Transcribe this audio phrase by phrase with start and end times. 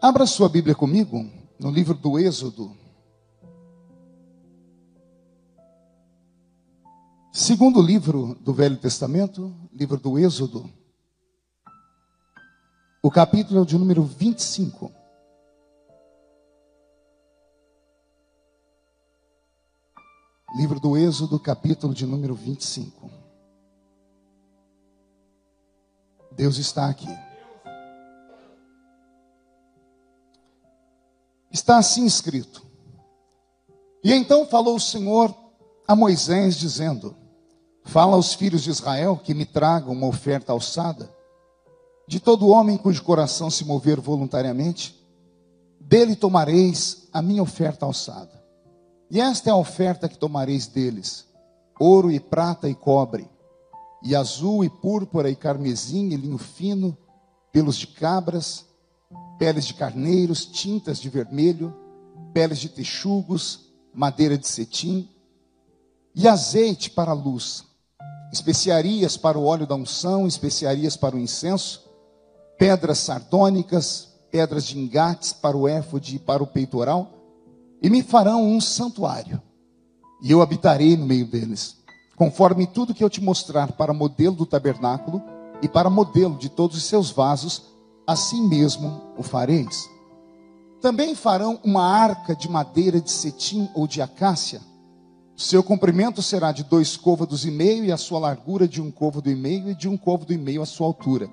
[0.00, 1.28] Abra sua Bíblia comigo
[1.58, 2.70] no livro do Êxodo.
[7.32, 10.70] Segundo livro do Velho Testamento, livro do Êxodo,
[13.02, 14.92] o capítulo de número 25.
[20.56, 23.10] Livro do Êxodo, capítulo de número 25.
[26.36, 27.27] Deus está aqui.
[31.50, 32.66] Está assim escrito.
[34.02, 35.34] E então falou o Senhor
[35.86, 37.16] a Moisés, dizendo:
[37.84, 41.12] Fala aos filhos de Israel que me tragam uma oferta alçada.
[42.06, 44.98] De todo homem cujo coração se mover voluntariamente,
[45.80, 48.42] dele tomareis a minha oferta alçada.
[49.10, 51.26] E esta é a oferta que tomareis deles:
[51.78, 53.28] ouro e prata e cobre
[54.02, 56.96] e azul e púrpura e carmesim e linho fino,
[57.52, 58.66] pelos de cabras,
[59.38, 61.74] peles de carneiros, tintas de vermelho,
[62.32, 65.08] peles de texugos, madeira de cetim
[66.14, 67.64] e azeite para a luz,
[68.32, 71.88] especiarias para o óleo da unção, especiarias para o incenso,
[72.58, 77.12] pedras sardônicas, pedras de engates para o éfode e para o peitoral,
[77.80, 79.40] e me farão um santuário,
[80.22, 81.78] e eu habitarei no meio deles
[82.18, 85.22] conforme tudo que eu te mostrar para modelo do tabernáculo
[85.62, 87.62] e para modelo de todos os seus vasos,
[88.08, 89.90] assim mesmo o fareis.
[90.80, 94.62] Também farão uma arca de madeira de cetim ou de acácia.
[95.36, 99.30] Seu comprimento será de dois côvados e meio, e a sua largura de um côvado
[99.30, 101.28] e meio, e de um côvado e meio a sua altura.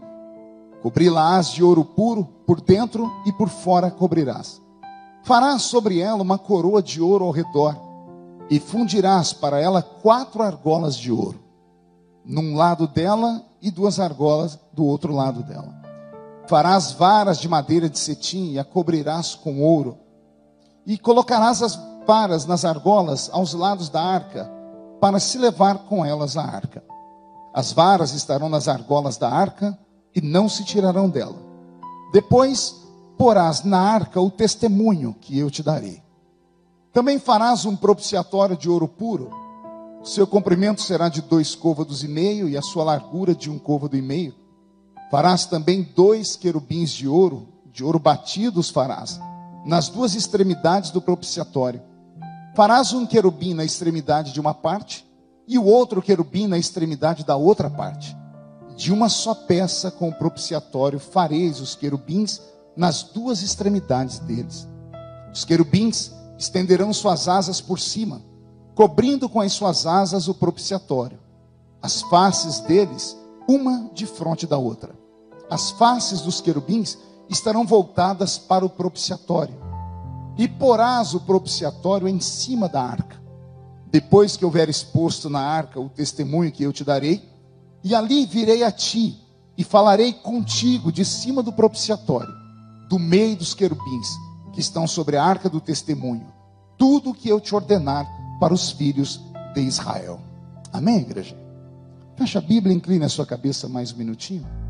[0.81, 4.61] Cobri-la-ás de ouro puro, por dentro e por fora cobrirás.
[5.23, 7.79] Farás sobre ela uma coroa de ouro ao redor,
[8.49, 11.39] e fundirás para ela quatro argolas de ouro,
[12.25, 15.84] num lado dela e duas argolas do outro lado dela.
[16.47, 19.97] Farás varas de madeira de cetim e a cobrirás com ouro,
[20.85, 24.51] e colocarás as varas nas argolas aos lados da arca,
[25.01, 26.83] para se levar com elas a arca.
[27.53, 29.77] As varas estarão nas argolas da arca
[30.15, 31.37] e não se tirarão dela.
[32.13, 32.75] Depois
[33.17, 36.03] porás na arca o testemunho que eu te darei.
[36.93, 39.29] Também farás um propiciatório de ouro puro.
[40.03, 43.97] Seu comprimento será de dois côvados e meio, e a sua largura de um côvado
[43.97, 44.35] e meio.
[45.15, 49.17] Farás também dois querubins de ouro, de ouro batidos farás,
[49.65, 51.81] nas duas extremidades do propiciatório.
[52.53, 55.07] Farás um querubim na extremidade de uma parte,
[55.47, 58.13] e o outro querubim na extremidade da outra parte.
[58.75, 62.41] De uma só peça com o propiciatório fareis os querubins
[62.75, 64.67] nas duas extremidades deles.
[65.33, 68.21] Os querubins estenderão suas asas por cima,
[68.75, 71.17] cobrindo com as suas asas o propiciatório.
[71.81, 75.04] As faces deles, uma de frente da outra.
[75.49, 76.97] As faces dos querubins
[77.29, 79.55] estarão voltadas para o propiciatório.
[80.37, 83.21] E porás o propiciatório em cima da arca.
[83.87, 87.23] Depois que houver exposto na arca o testemunho que eu te darei,
[87.83, 89.17] e ali virei a ti
[89.57, 92.33] e falarei contigo de cima do propiciatório,
[92.89, 94.09] do meio dos querubins
[94.51, 96.27] que estão sobre a arca do testemunho,
[96.77, 98.05] tudo o que eu te ordenar
[98.39, 99.21] para os filhos
[99.53, 100.19] de Israel.
[100.73, 101.37] Amém, igreja?
[102.17, 104.64] Fecha a Bíblia, incline a sua cabeça mais um minutinho.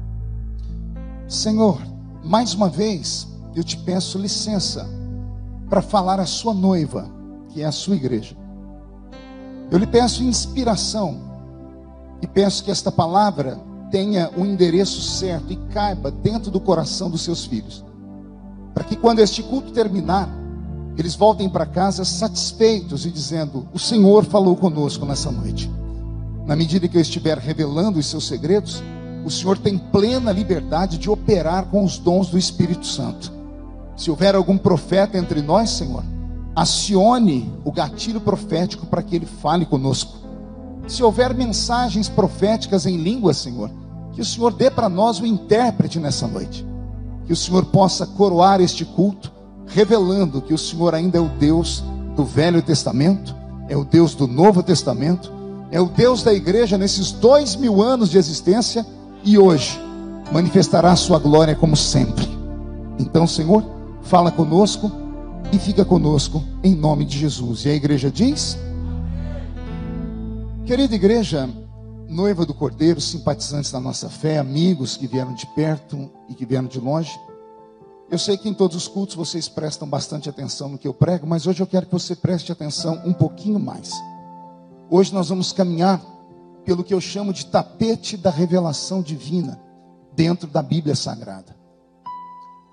[1.27, 1.81] Senhor,
[2.23, 4.87] mais uma vez eu te peço licença
[5.69, 7.09] para falar à sua noiva,
[7.49, 8.35] que é a sua igreja.
[9.71, 11.19] Eu lhe peço inspiração
[12.21, 13.59] e peço que esta palavra
[13.89, 17.83] tenha o um endereço certo e caiba dentro do coração dos seus filhos
[18.75, 20.29] para que quando este culto terminar,
[20.97, 25.71] eles voltem para casa satisfeitos e dizendo: O Senhor falou conosco nessa noite.
[26.45, 28.83] Na medida que eu estiver revelando os seus segredos,
[29.25, 33.33] o Senhor tem plena liberdade de operar com os dons do Espírito Santo.
[33.97, 36.03] Se houver algum profeta entre nós, Senhor,
[36.55, 40.19] acione o gatilho profético para que ele fale conosco.
[40.87, 43.69] Se houver mensagens proféticas em língua, Senhor,
[44.13, 46.65] que o Senhor dê para nós o intérprete nessa noite
[47.25, 49.31] que o Senhor possa coroar este culto,
[49.65, 51.83] revelando que o Senhor ainda é o Deus
[52.15, 53.35] do Velho Testamento,
[53.67, 55.31] é o Deus do Novo Testamento,
[55.71, 58.85] é o Deus da igreja nesses dois mil anos de existência
[59.25, 59.79] e hoje
[60.31, 62.25] manifestará a sua glória como sempre.
[62.99, 63.65] Então, Senhor,
[64.03, 64.91] fala conosco
[65.51, 67.65] e fica conosco em nome de Jesus.
[67.65, 68.57] E a igreja diz:
[70.65, 71.49] Querida igreja,
[72.07, 76.67] noiva do Cordeiro, simpatizantes da nossa fé, amigos que vieram de perto e que vieram
[76.67, 77.19] de longe.
[78.09, 81.25] Eu sei que em todos os cultos vocês prestam bastante atenção no que eu prego,
[81.25, 83.91] mas hoje eu quero que você preste atenção um pouquinho mais.
[84.91, 85.99] Hoje nós vamos caminhar
[86.65, 89.61] pelo que eu chamo de tapete da revelação divina
[90.13, 91.55] dentro da Bíblia Sagrada.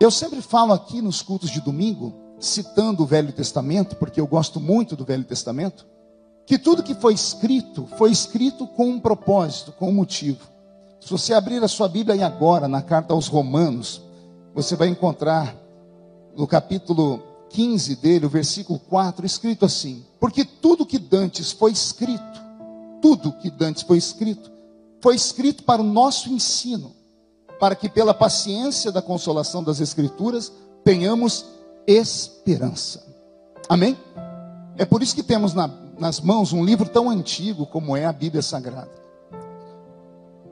[0.01, 4.59] Eu sempre falo aqui nos cultos de domingo, citando o Velho Testamento, porque eu gosto
[4.59, 5.87] muito do Velho Testamento,
[6.45, 10.41] que tudo que foi escrito, foi escrito com um propósito, com um motivo.
[11.01, 14.03] Se você abrir a sua Bíblia aí agora, na carta aos Romanos,
[14.55, 15.55] você vai encontrar
[16.37, 22.42] no capítulo 15 dele, o versículo 4, escrito assim: Porque tudo que dantes foi escrito,
[23.03, 24.51] tudo que dantes foi escrito,
[25.01, 26.95] foi escrito para o nosso ensino,
[27.59, 30.53] para que pela paciência da consolação das Escrituras
[30.85, 31.45] tenhamos
[31.87, 33.05] esperança.
[33.69, 33.99] Amém?
[34.79, 35.69] É por isso que temos na,
[35.99, 39.03] nas mãos um livro tão antigo como é a Bíblia Sagrada.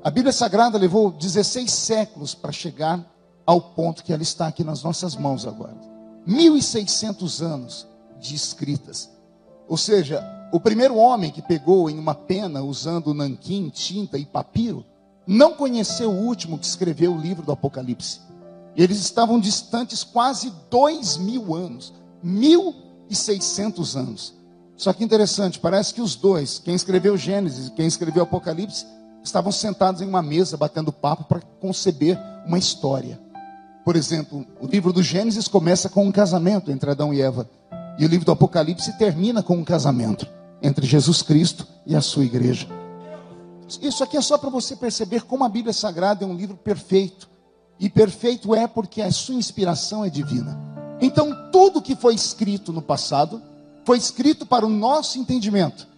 [0.02, 3.04] A Bíblia Sagrada levou 16 séculos para chegar
[3.46, 5.76] ao ponto que ela está aqui nas nossas mãos agora.
[6.26, 7.86] 1600 anos
[8.18, 9.10] de escritas.
[9.68, 14.84] Ou seja, o primeiro homem que pegou em uma pena usando nanquim, tinta e papiro,
[15.26, 18.20] não conheceu o último que escreveu o livro do Apocalipse.
[18.76, 21.92] Eles estavam distantes quase dois mil anos,
[22.22, 22.74] mil
[23.08, 24.34] e seiscentos anos.
[24.76, 28.86] Só que interessante, parece que os dois, quem escreveu Gênesis e quem escreveu Apocalipse,
[29.22, 33.20] estavam sentados em uma mesa batendo papo para conceber uma história.
[33.84, 37.48] Por exemplo, o livro do Gênesis começa com um casamento entre Adão e Eva,
[37.98, 42.24] e o livro do Apocalipse termina com um casamento entre Jesus Cristo e a sua
[42.24, 42.66] igreja.
[43.80, 47.28] Isso aqui é só para você perceber como a Bíblia Sagrada é um livro perfeito.
[47.78, 50.58] E perfeito é porque a sua inspiração é divina.
[51.00, 53.42] Então, tudo que foi escrito no passado
[53.84, 55.88] foi escrito para o nosso entendimento,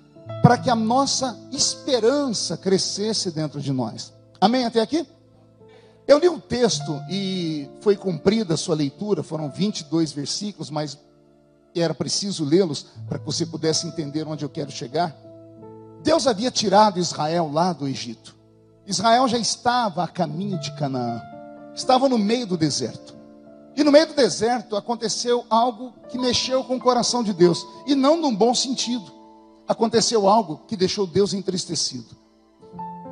[0.43, 4.13] para que a nossa esperança crescesse dentro de nós.
[4.41, 5.07] Amém até aqui?
[6.07, 10.99] Eu li um texto e foi cumprida a sua leitura, foram 22 versículos, mas
[11.81, 15.17] era preciso lê-los para que você pudesse entender onde eu quero chegar.
[16.03, 18.37] Deus havia tirado Israel lá do Egito.
[18.87, 21.23] Israel já estava a caminho de Canaã
[21.75, 23.17] estavam no meio do deserto.
[23.75, 27.95] E no meio do deserto aconteceu algo que mexeu com o coração de Deus, e
[27.95, 29.11] não num bom sentido.
[29.67, 32.17] Aconteceu algo que deixou Deus entristecido.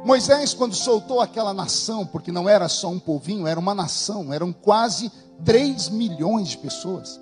[0.04, 4.52] Moisés, quando soltou aquela nação, porque não era só um povinho, era uma nação, eram
[4.52, 5.10] quase
[5.44, 7.20] 3 milhões de pessoas.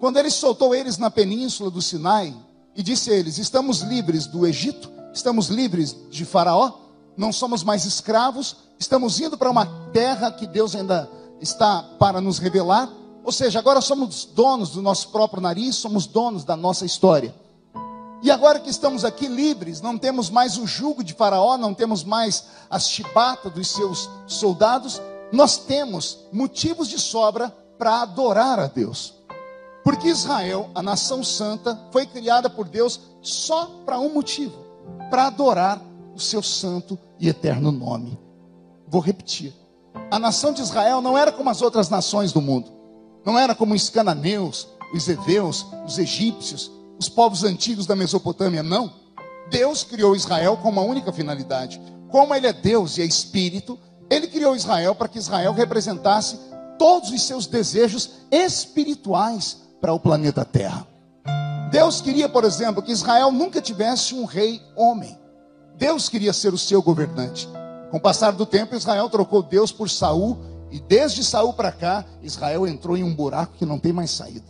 [0.00, 2.34] Quando ele soltou eles na península do Sinai
[2.74, 6.72] e disse a eles: Estamos livres do Egito, estamos livres de Faraó,
[7.14, 11.08] não somos mais escravos, estamos indo para uma terra que Deus ainda
[11.38, 12.90] está para nos revelar.
[13.22, 17.34] Ou seja, agora somos donos do nosso próprio nariz, somos donos da nossa história.
[18.22, 22.04] E agora que estamos aqui livres, não temos mais o jugo de Faraó, não temos
[22.04, 25.00] mais as chibatas dos seus soldados,
[25.30, 29.19] nós temos motivos de sobra para adorar a Deus.
[29.82, 34.56] Porque Israel, a nação santa, foi criada por Deus só para um motivo:
[35.10, 35.80] para adorar
[36.14, 38.18] o seu santo e eterno nome.
[38.86, 39.54] Vou repetir.
[40.10, 42.70] A nação de Israel não era como as outras nações do mundo.
[43.24, 48.92] Não era como os cananeus, os heveus, os egípcios, os povos antigos da Mesopotâmia, não.
[49.50, 51.80] Deus criou Israel com uma única finalidade.
[52.10, 53.78] Como ele é Deus e é espírito,
[54.08, 56.38] ele criou Israel para que Israel representasse
[56.78, 60.86] todos os seus desejos espirituais para o planeta Terra.
[61.70, 65.16] Deus queria, por exemplo, que Israel nunca tivesse um rei homem.
[65.76, 67.48] Deus queria ser o seu governante.
[67.90, 70.38] Com o passar do tempo, Israel trocou Deus por Saul,
[70.70, 74.46] e desde Saul para cá, Israel entrou em um buraco que não tem mais saída.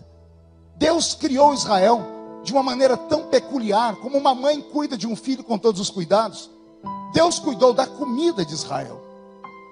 [0.77, 2.03] Deus criou Israel
[2.43, 5.91] de uma maneira tão peculiar, como uma mãe cuida de um filho com todos os
[5.91, 6.51] cuidados.
[7.13, 9.01] Deus cuidou da comida de Israel.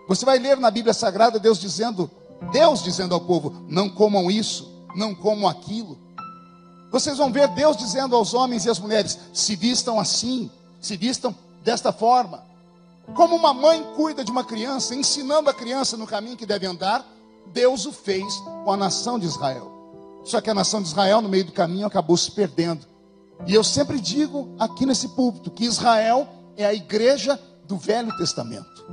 [0.07, 2.11] Você vai ler na Bíblia Sagrada Deus dizendo,
[2.53, 5.99] Deus dizendo ao povo: não comam isso, não comam aquilo.
[6.91, 11.35] Vocês vão ver Deus dizendo aos homens e às mulheres: se vistam assim, se vistam
[11.63, 12.43] desta forma.
[13.15, 17.07] Como uma mãe cuida de uma criança, ensinando a criança no caminho que deve andar,
[17.53, 19.73] Deus o fez com a nação de Israel.
[20.25, 22.87] Só que a nação de Israel, no meio do caminho, acabou se perdendo.
[23.47, 28.85] E eu sempre digo aqui nesse púlpito que Israel é a igreja do Velho Testamento.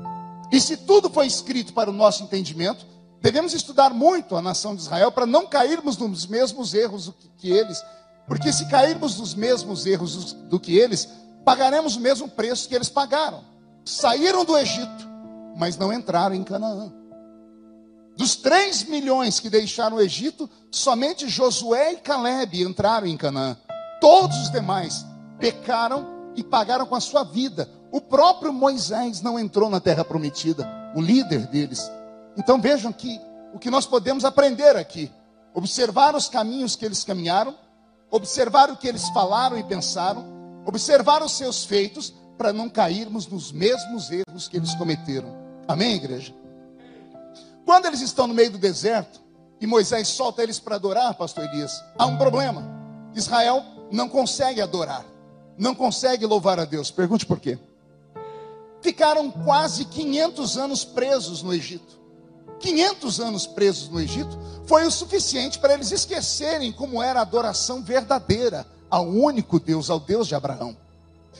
[0.52, 2.86] E se tudo foi escrito para o nosso entendimento,
[3.26, 7.84] devemos estudar muito a nação de Israel para não cairmos nos mesmos erros que eles.
[8.28, 11.10] Porque se cairmos nos mesmos erros do que eles,
[11.44, 13.44] pagaremos o mesmo preço que eles pagaram.
[13.84, 15.10] Saíram do Egito,
[15.58, 16.94] mas não entraram em Canaã.
[18.16, 23.58] Dos 3 milhões que deixaram o Egito, somente Josué e Caleb entraram em Canaã.
[24.00, 25.04] Todos os demais
[25.40, 27.68] pecaram e pagaram com a sua vida.
[27.92, 31.90] O próprio Moisés não entrou na terra prometida, o líder deles.
[32.38, 33.20] Então vejam que
[33.54, 35.12] o que nós podemos aprender aqui,
[35.54, 37.56] observar os caminhos que eles caminharam,
[38.12, 40.26] observar o que eles falaram e pensaram,
[40.66, 45.34] observar os seus feitos para não cairmos nos mesmos erros que eles cometeram.
[45.68, 46.34] Amém, igreja?
[47.66, 49.22] Quando eles estão no meio do deserto,
[49.60, 52.64] e Moisés solta eles para adorar, pastor Elias, há um problema.
[53.14, 55.06] Israel não consegue adorar,
[55.58, 56.92] não consegue louvar a Deus.
[56.92, 57.58] Pergunte por quê?
[58.82, 62.05] Ficaram quase 500 anos presos no Egito.
[62.66, 67.84] 500 anos presos no Egito foi o suficiente para eles esquecerem como era a adoração
[67.84, 70.76] verdadeira ao único Deus, ao Deus de Abraão.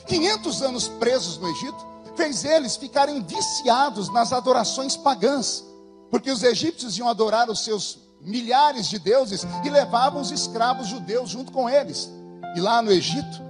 [0.06, 5.64] 500 anos presos no Egito fez eles ficarem viciados nas adorações pagãs,
[6.12, 11.28] porque os egípcios iam adorar os seus milhares de deuses e levavam os escravos judeus
[11.28, 12.08] junto com eles.
[12.54, 13.42] E lá no Egito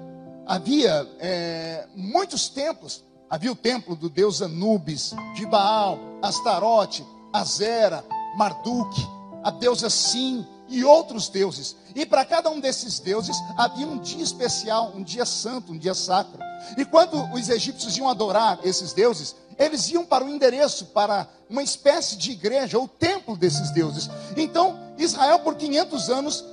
[0.47, 3.04] havia é, muitos templos.
[3.28, 7.04] Havia o templo do deus Anubis, de Baal, Astarote,
[7.38, 8.04] Azera,
[8.36, 8.94] Marduk,
[9.42, 11.76] a deusa Sim e outros deuses.
[11.94, 15.94] E para cada um desses deuses havia um dia especial, um dia santo, um dia
[15.94, 16.38] sacro.
[16.76, 21.62] E quando os egípcios iam adorar esses deuses, eles iam para o endereço, para uma
[21.62, 24.10] espécie de igreja ou templo desses deuses.
[24.36, 26.44] Então, Israel, por 500 anos,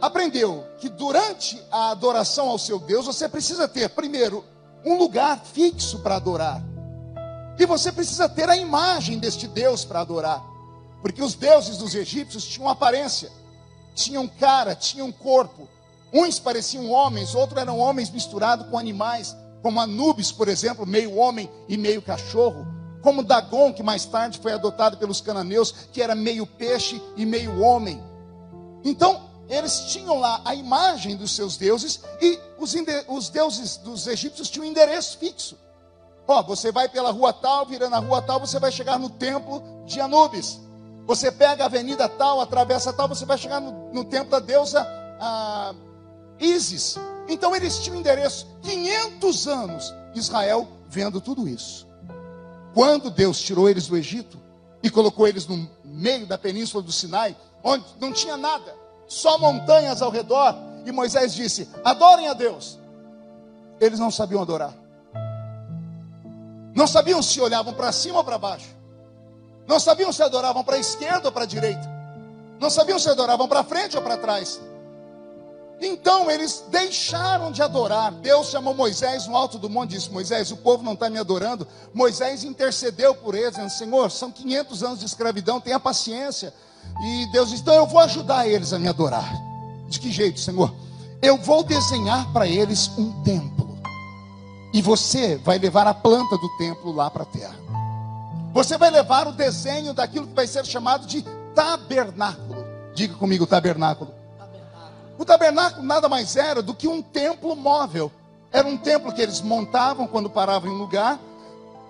[0.00, 4.44] aprendeu que durante a adoração ao seu Deus, você precisa ter, primeiro,
[4.84, 6.62] um lugar fixo para adorar.
[7.58, 10.42] E você precisa ter a imagem deste Deus para adorar.
[11.00, 13.30] Porque os deuses dos egípcios tinham aparência,
[13.94, 15.68] tinham cara, tinham corpo.
[16.12, 19.34] Uns pareciam homens, outros eram homens misturados com animais
[19.66, 22.64] como Anubis, por exemplo, meio homem e meio cachorro,
[23.02, 27.60] como Dagon, que mais tarde foi adotado pelos cananeus, que era meio peixe e meio
[27.60, 28.00] homem.
[28.84, 32.76] Então, eles tinham lá a imagem dos seus deuses e os,
[33.08, 35.58] os deuses dos egípcios tinham um endereço fixo.
[36.28, 39.62] Ó, você vai pela rua tal, vira na rua tal, você vai chegar no templo
[39.84, 40.60] de Anubis.
[41.06, 44.84] Você pega a avenida tal, atravessa tal, você vai chegar no, no templo da deusa
[45.20, 45.72] ah,
[46.40, 46.96] Isis.
[47.28, 51.86] Então eles tinham endereço 500 anos, Israel vendo tudo isso.
[52.74, 54.38] Quando Deus tirou eles do Egito
[54.82, 58.74] e colocou eles no meio da península do Sinai, onde não tinha nada,
[59.06, 60.54] só montanhas ao redor,
[60.84, 62.78] e Moisés disse: Adorem a Deus.
[63.80, 64.74] Eles não sabiam adorar.
[66.76, 68.68] Não sabiam se olhavam para cima ou para baixo.
[69.66, 71.90] Não sabiam se adoravam para a esquerda ou para a direita.
[72.60, 74.60] Não sabiam se adoravam para frente ou para trás.
[75.80, 78.12] Então eles deixaram de adorar.
[78.12, 81.18] Deus chamou Moisés no alto do monte e disse: Moisés, o povo não está me
[81.18, 81.66] adorando.
[81.94, 86.52] Moisés intercedeu por eles, dizendo: Senhor, são 500 anos de escravidão, tenha paciência.
[87.02, 89.32] E Deus disse: Então eu vou ajudar eles a me adorar.
[89.88, 90.74] De que jeito, Senhor?
[91.22, 93.65] Eu vou desenhar para eles um templo.
[94.76, 97.56] E você vai levar a planta do templo lá para a terra.
[98.52, 102.62] Você vai levar o desenho daquilo que vai ser chamado de tabernáculo.
[102.94, 104.12] Diga comigo, tabernáculo.
[105.18, 108.12] O tabernáculo nada mais era do que um templo móvel.
[108.52, 111.18] Era um templo que eles montavam quando paravam em um lugar,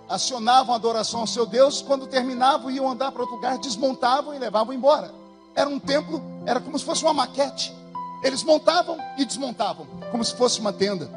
[0.09, 4.39] acionavam a adoração ao seu Deus, quando terminavam iam andar para outro lugar, desmontavam e
[4.39, 5.13] levavam embora.
[5.57, 7.75] Era um templo, era como se fosse uma maquete.
[8.23, 11.11] Eles montavam e desmontavam, como se fosse uma tenda.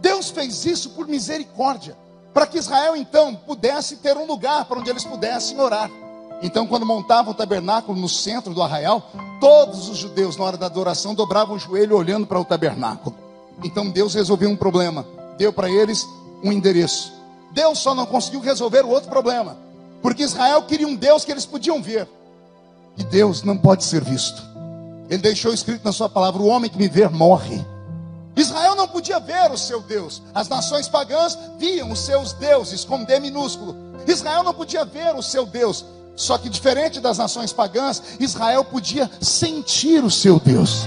[0.00, 1.96] Deus fez isso por misericórdia,
[2.32, 5.90] para que Israel então pudesse ter um lugar para onde eles pudessem orar.
[6.42, 9.10] Então, quando montavam o tabernáculo no centro do arraial,
[9.40, 13.16] todos os judeus, na hora da adoração, dobravam o joelho olhando para o tabernáculo.
[13.62, 15.06] Então, Deus resolveu um problema,
[15.38, 16.06] deu para eles
[16.42, 17.12] um endereço.
[17.52, 19.56] Deus só não conseguiu resolver o outro problema,
[20.02, 22.08] porque Israel queria um Deus que eles podiam ver,
[22.98, 24.42] e Deus não pode ser visto.
[25.08, 27.64] Ele deixou escrito na sua palavra: o homem que me ver morre.
[28.36, 30.22] Israel não podia ver o seu Deus.
[30.34, 33.76] As nações pagãs viam os seus deuses com D minúsculo.
[34.06, 35.84] Israel não podia ver o seu Deus.
[36.16, 40.86] Só que diferente das nações pagãs, Israel podia sentir o seu Deus.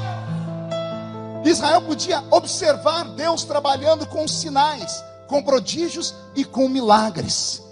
[1.44, 7.63] Israel podia observar Deus trabalhando com sinais, com prodígios e com milagres.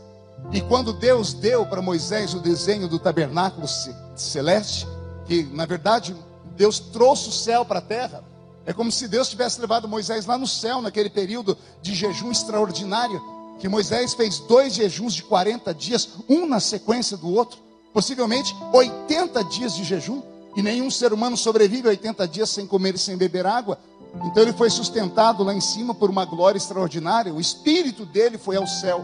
[0.52, 3.68] E quando Deus deu para Moisés o desenho do tabernáculo
[4.16, 4.88] celeste,
[5.26, 6.16] que na verdade
[6.56, 8.24] Deus trouxe o céu para a terra,
[8.66, 13.22] é como se Deus tivesse levado Moisés lá no céu, naquele período de jejum extraordinário,
[13.60, 17.60] que Moisés fez dois jejuns de 40 dias, um na sequência do outro,
[17.94, 20.22] possivelmente 80 dias de jejum,
[20.56, 23.78] e nenhum ser humano sobrevive 80 dias sem comer e sem beber água.
[24.26, 28.56] Então ele foi sustentado lá em cima por uma glória extraordinária, o espírito dele foi
[28.56, 29.02] ao céu.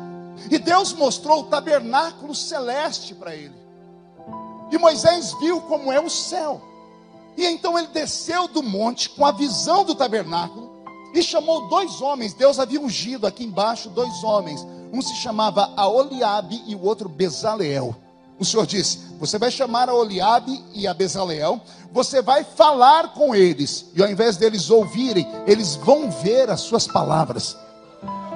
[0.50, 3.53] E Deus mostrou o tabernáculo celeste para ele.
[4.72, 6.71] E Moisés viu como é o céu.
[7.38, 10.72] E então ele desceu do monte com a visão do tabernáculo
[11.14, 12.34] e chamou dois homens.
[12.34, 14.66] Deus havia ungido aqui embaixo dois homens.
[14.92, 17.96] Um se chamava Aoliabe e o outro Bezaleel.
[18.38, 19.94] O Senhor disse: Você vai chamar a
[20.74, 21.62] e a Bezaleel,
[21.92, 26.88] você vai falar com eles, e ao invés deles ouvirem, eles vão ver as suas
[26.88, 27.56] palavras.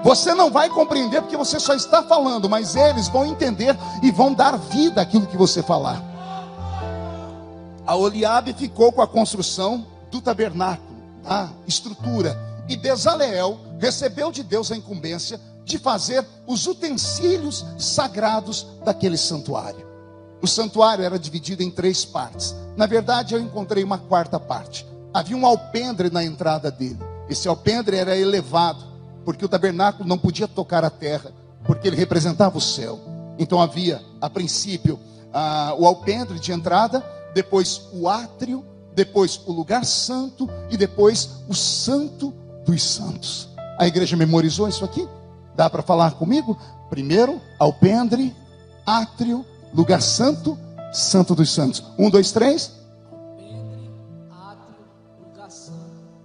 [0.03, 4.31] Você não vai compreender porque você só está falando, mas eles vão entender e vão
[4.31, 6.14] dar vida àquilo que você falar.
[7.85, 12.35] A Oliabe ficou com a construção do tabernáculo, a estrutura.
[12.67, 19.85] E Bezaleel recebeu de Deus a incumbência de fazer os utensílios sagrados daquele santuário.
[20.41, 22.55] O santuário era dividido em três partes.
[22.75, 24.85] Na verdade, eu encontrei uma quarta parte.
[25.13, 26.99] Havia um alpendre na entrada dele.
[27.29, 28.83] Esse alpendre era elevado,
[29.23, 31.31] porque o tabernáculo não podia tocar a terra,
[31.65, 32.99] porque ele representava o céu.
[33.37, 34.99] Então havia, a princípio,
[35.77, 37.03] o alpendre de entrada,
[37.35, 38.65] depois o átrio,
[38.95, 42.33] depois o lugar santo e depois o santo
[42.65, 43.49] dos santos.
[43.77, 45.05] A igreja memorizou isso aqui?
[45.53, 46.57] Dá para falar comigo?
[46.89, 48.33] Primeiro, alpendre,
[48.85, 50.57] átrio, lugar santo,
[50.93, 51.83] santo dos santos.
[51.99, 52.71] Um, dois, três.
[53.11, 53.91] Alpendre,
[54.31, 54.75] átrio,
[55.27, 55.79] lugar santo,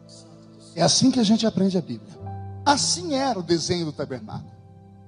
[0.05, 0.76] dos santos.
[0.76, 2.17] É assim que a gente aprende a Bíblia.
[2.64, 4.52] Assim era o desenho do tabernáculo.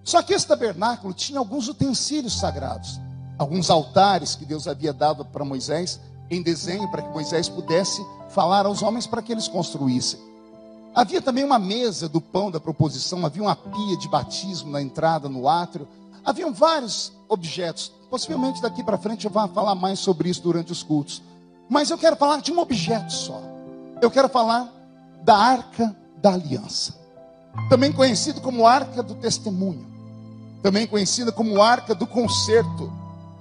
[0.03, 3.01] Só que esse tabernáculo tinha alguns utensílios sagrados,
[3.43, 8.65] alguns altares que Deus havia dado para Moisés em desenho para que Moisés pudesse falar
[8.65, 10.19] aos homens para que eles construíssem.
[10.95, 15.29] Havia também uma mesa do pão da proposição, havia uma pia de batismo na entrada,
[15.29, 15.89] no átrio.
[16.25, 17.93] Haviam vários objetos.
[18.11, 21.23] Possivelmente daqui para frente eu vou falar mais sobre isso durante os cultos.
[21.69, 23.41] Mas eu quero falar de um objeto só.
[24.01, 24.73] Eu quero falar
[25.23, 26.95] da arca da aliança.
[27.69, 29.93] Também conhecido como arca do testemunho
[30.63, 32.91] também conhecida como arca do concerto.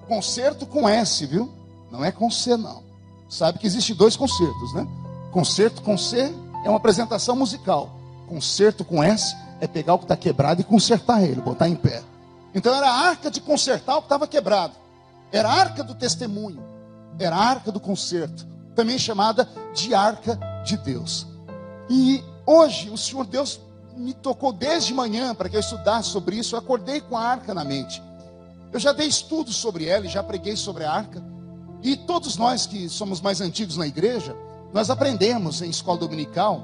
[0.07, 1.51] Concerto com S, viu?
[1.91, 2.83] Não é com C, não.
[3.29, 4.87] Sabe que existe dois concertos, né?
[5.31, 6.33] Concerto com C
[6.65, 7.89] é uma apresentação musical.
[8.27, 12.03] Concerto com S é pegar o que está quebrado e consertar ele, botar em pé.
[12.53, 14.73] Então era a arca de consertar o que estava quebrado.
[15.31, 16.61] Era a arca do testemunho.
[17.17, 18.45] Era a arca do concerto.
[18.75, 21.27] Também chamada de arca de Deus.
[21.89, 23.59] E hoje o Senhor Deus
[23.95, 26.55] me tocou desde manhã para que eu estudasse sobre isso.
[26.55, 28.01] Eu acordei com a arca na mente.
[28.71, 31.23] Eu já dei estudos sobre ela e já preguei sobre a arca.
[31.81, 34.35] E todos nós que somos mais antigos na igreja,
[34.73, 36.63] nós aprendemos em escola dominical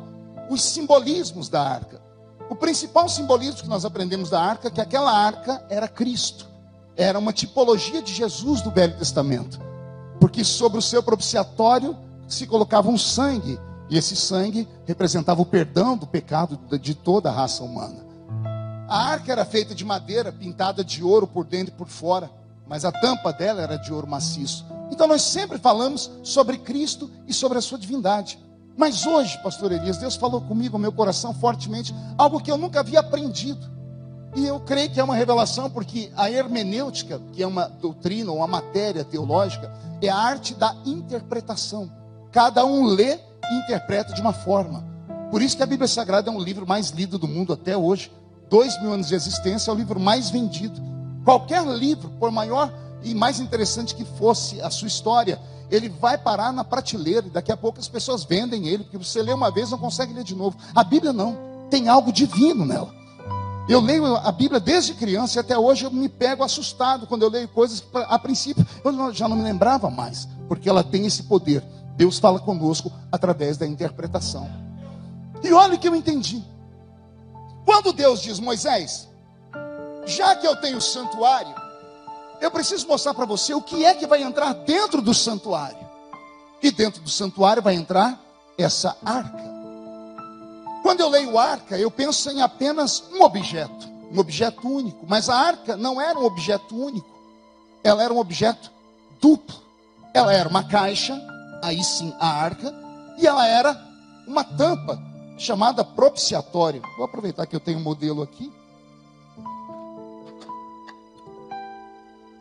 [0.49, 2.01] os simbolismos da arca.
[2.49, 6.47] O principal simbolismo que nós aprendemos da arca é que aquela arca era Cristo.
[6.95, 9.59] Era uma tipologia de Jesus do Velho Testamento.
[10.19, 15.97] Porque sobre o seu propiciatório se colocava um sangue e esse sangue representava o perdão
[15.97, 18.06] do pecado de toda a raça humana.
[18.87, 22.31] A arca era feita de madeira, pintada de ouro por dentro e por fora,
[22.65, 24.65] mas a tampa dela era de ouro maciço.
[24.89, 28.39] Então nós sempre falamos sobre Cristo e sobre a sua divindade.
[28.77, 32.99] Mas hoje, pastor Elias, Deus falou comigo, meu coração, fortemente, algo que eu nunca havia
[32.99, 33.67] aprendido.
[34.35, 38.37] E eu creio que é uma revelação, porque a hermenêutica, que é uma doutrina ou
[38.37, 41.91] uma matéria teológica, é a arte da interpretação.
[42.31, 44.85] Cada um lê e interpreta de uma forma.
[45.31, 48.11] Por isso que a Bíblia Sagrada é um livro mais lido do mundo até hoje.
[48.49, 50.81] Dois mil anos de existência é o livro mais vendido.
[51.23, 52.71] Qualquer livro, por maior
[53.03, 57.51] e mais interessante que fosse a sua história, ele vai parar na prateleira e daqui
[57.51, 60.35] a pouco as pessoas vendem ele, porque você lê uma vez não consegue ler de
[60.35, 60.57] novo.
[60.73, 61.37] A Bíblia não,
[61.69, 62.95] tem algo divino nela.
[63.67, 67.29] Eu leio a Bíblia desde criança e até hoje eu me pego assustado quando eu
[67.29, 71.23] leio coisas que a princípio eu já não me lembrava mais, porque ela tem esse
[71.23, 71.61] poder
[71.97, 74.47] Deus fala conosco através da interpretação.
[75.43, 76.43] E olha que eu entendi.
[77.67, 79.09] Quando Deus diz, Moisés,
[80.05, 81.53] já que eu tenho santuário,
[82.39, 85.85] eu preciso mostrar para você o que é que vai entrar dentro do santuário.
[86.63, 88.17] E dentro do santuário vai entrar
[88.57, 89.43] essa arca.
[90.81, 95.05] Quando eu leio arca, eu penso em apenas um objeto, um objeto único.
[95.05, 97.19] Mas a arca não era um objeto único,
[97.83, 98.71] ela era um objeto
[99.19, 99.57] duplo.
[100.13, 101.21] Ela era uma caixa
[101.61, 102.73] aí sim a arca,
[103.17, 103.77] e ela era
[104.25, 105.06] uma tampa
[105.37, 106.81] chamada propiciatório.
[106.95, 108.51] Vou aproveitar que eu tenho um modelo aqui.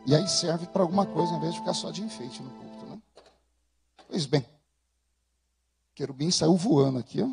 [0.07, 2.87] E aí serve para alguma coisa, em vez de ficar só de enfeite no culto,
[2.87, 2.99] né?
[4.09, 7.29] Pois bem, o querubim saiu voando aqui, ó.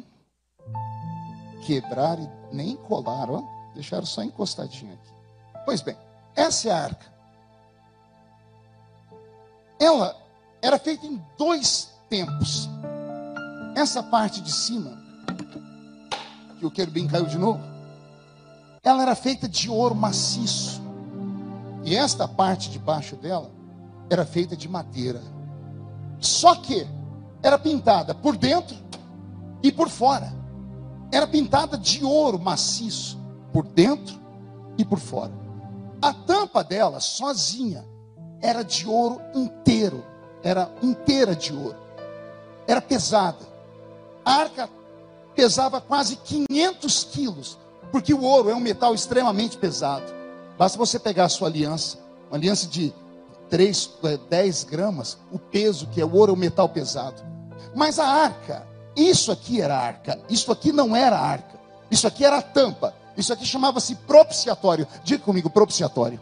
[1.65, 3.73] Quebraram e nem colaram, ó.
[3.73, 5.13] Deixaram só encostadinho aqui.
[5.65, 5.95] Pois bem,
[6.35, 7.13] essa é a arca.
[9.79, 10.15] Ela
[10.61, 12.69] era feita em dois tempos.
[13.75, 15.02] Essa parte de cima,
[16.59, 17.61] que o querubim caiu de novo,
[18.83, 20.81] ela era feita de ouro maciço.
[21.83, 23.51] E esta parte de baixo dela
[24.09, 25.21] era feita de madeira.
[26.19, 26.87] Só que
[27.41, 28.77] era pintada por dentro
[29.61, 30.33] e por fora.
[31.11, 33.19] Era pintada de ouro maciço,
[33.51, 34.19] por dentro
[34.77, 35.33] e por fora.
[36.01, 37.85] A tampa dela, sozinha,
[38.41, 40.03] era de ouro inteiro
[40.43, 41.77] era inteira de ouro.
[42.67, 43.39] Era pesada.
[44.25, 44.69] A arca
[45.35, 47.57] pesava quase 500 quilos,
[47.91, 50.11] porque o ouro é um metal extremamente pesado.
[50.57, 51.97] Basta você pegar a sua aliança,
[52.29, 52.93] uma aliança de
[53.49, 53.91] 3,
[54.29, 57.21] 10 gramas, o peso que é o ouro é o metal pesado.
[57.75, 62.41] Mas a arca, isso aqui era arca, isso aqui não era arca, isso aqui era
[62.41, 64.87] tampa, isso aqui chamava-se propiciatório.
[65.03, 66.19] Diga comigo, propiciatório.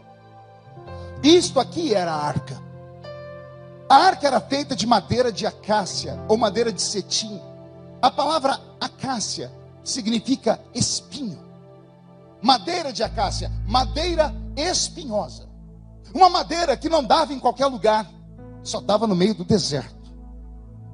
[1.22, 2.60] Isto aqui era a arca.
[3.88, 7.40] A arca era feita de madeira de acácia ou madeira de cetim.
[8.02, 9.52] A palavra acácia
[9.84, 11.38] significa espinho.
[12.42, 15.48] Madeira de acácia, madeira espinhosa.
[16.12, 18.10] Uma madeira que não dava em qualquer lugar,
[18.64, 20.12] só dava no meio do deserto.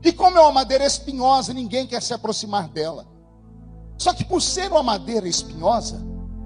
[0.04, 3.06] E como é uma madeira espinhosa, ninguém quer se aproximar dela.
[3.96, 6.04] Só que por ser uma madeira espinhosa,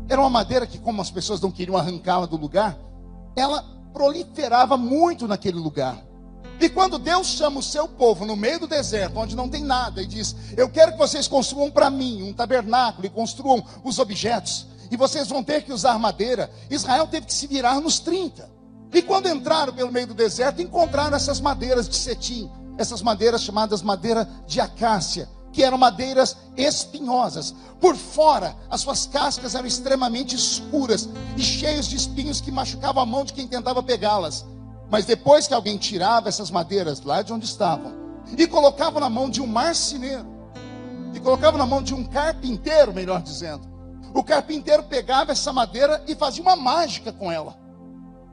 [0.08, 2.78] era uma madeira que, como as pessoas não queriam arrancá-la do lugar,
[3.34, 5.98] ela proliferava muito naquele lugar.
[6.62, 10.00] E quando Deus chama o seu povo no meio do deserto, onde não tem nada,
[10.00, 14.68] e diz: Eu quero que vocês construam para mim um tabernáculo e construam os objetos,
[14.88, 16.48] e vocês vão ter que usar madeira.
[16.70, 18.48] Israel teve que se virar nos 30.
[18.94, 22.48] E quando entraram pelo meio do deserto, encontraram essas madeiras de cetim,
[22.78, 27.52] essas madeiras chamadas madeira de acácia, que eram madeiras espinhosas.
[27.80, 33.06] Por fora, as suas cascas eram extremamente escuras e cheias de espinhos que machucavam a
[33.06, 34.44] mão de quem tentava pegá-las.
[34.92, 37.94] Mas depois que alguém tirava essas madeiras lá de onde estavam
[38.36, 40.26] e colocava na mão de um marceneiro,
[41.14, 43.66] e colocava na mão de um carpinteiro, melhor dizendo,
[44.14, 47.56] o carpinteiro pegava essa madeira e fazia uma mágica com ela.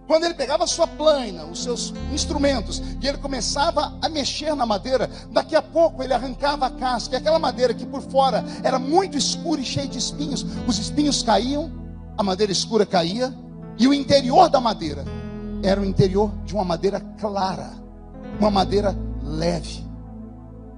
[0.06, 4.65] Quando ele pegava a sua plana, os seus instrumentos, e ele começava a mexer na
[4.65, 8.78] madeira, daqui a pouco ele arrancava a casca, e aquela madeira que por fora era
[8.78, 11.72] muito escura e cheia de espinhos, os espinhos caíam,
[12.17, 13.34] a madeira escura caía,
[13.78, 15.06] e o interior da madeira
[15.62, 17.72] era o interior de uma madeira clara,
[18.39, 19.86] uma madeira leve.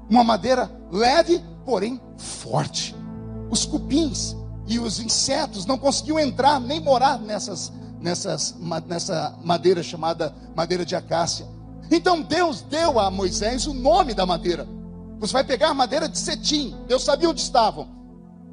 [0.10, 2.96] Uma madeira leve, porém forte.
[3.50, 4.36] Os cupins
[4.68, 8.56] e os insetos não conseguiam entrar nem morar nessas, nessas,
[8.88, 11.46] nessa madeira chamada madeira de acácia.
[11.90, 14.68] Então Deus deu a Moisés o nome da madeira.
[15.20, 16.76] Você vai pegar madeira de cetim.
[16.88, 17.88] Deus sabia onde estavam.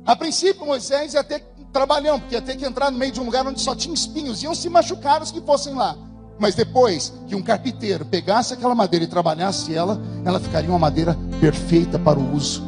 [0.04, 1.40] A princípio, Moisés ia ter
[1.72, 4.42] trabalhando, porque ia ter que entrar no meio de um lugar onde só tinha espinhos.
[4.42, 5.96] Iam se machucar os que fossem lá.
[6.38, 11.16] Mas depois que um carpinteiro pegasse aquela madeira e trabalhasse ela, ela ficaria uma madeira
[11.40, 12.62] perfeita para o uso.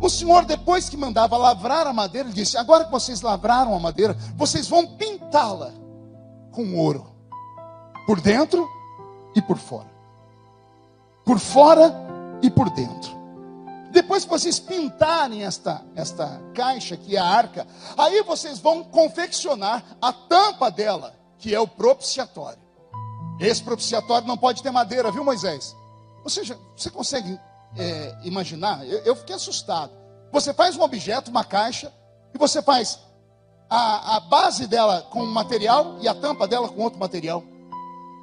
[0.00, 4.16] O Senhor, depois que mandava lavrar a madeira, disse: Agora que vocês lavraram a madeira,
[4.34, 5.72] vocês vão pintá-la
[6.50, 7.06] com ouro,
[8.06, 8.68] por dentro
[9.36, 9.90] e por fora.
[11.24, 11.94] Por fora
[12.42, 13.20] e por dentro.
[13.90, 17.66] Depois que vocês pintarem esta, esta caixa, que é a arca,
[17.98, 22.60] aí vocês vão confeccionar a tampa dela, que é o propiciatório.
[23.40, 25.74] Esse propiciatório não pode ter madeira, viu, Moisés?
[26.22, 27.40] Ou seja, você consegue
[27.76, 29.92] é, imaginar, eu, eu, fiquei assustado.
[30.30, 31.92] Você faz um objeto, uma caixa,
[32.34, 32.98] e você faz
[33.68, 37.42] a, a base dela com um material e a tampa dela com outro material.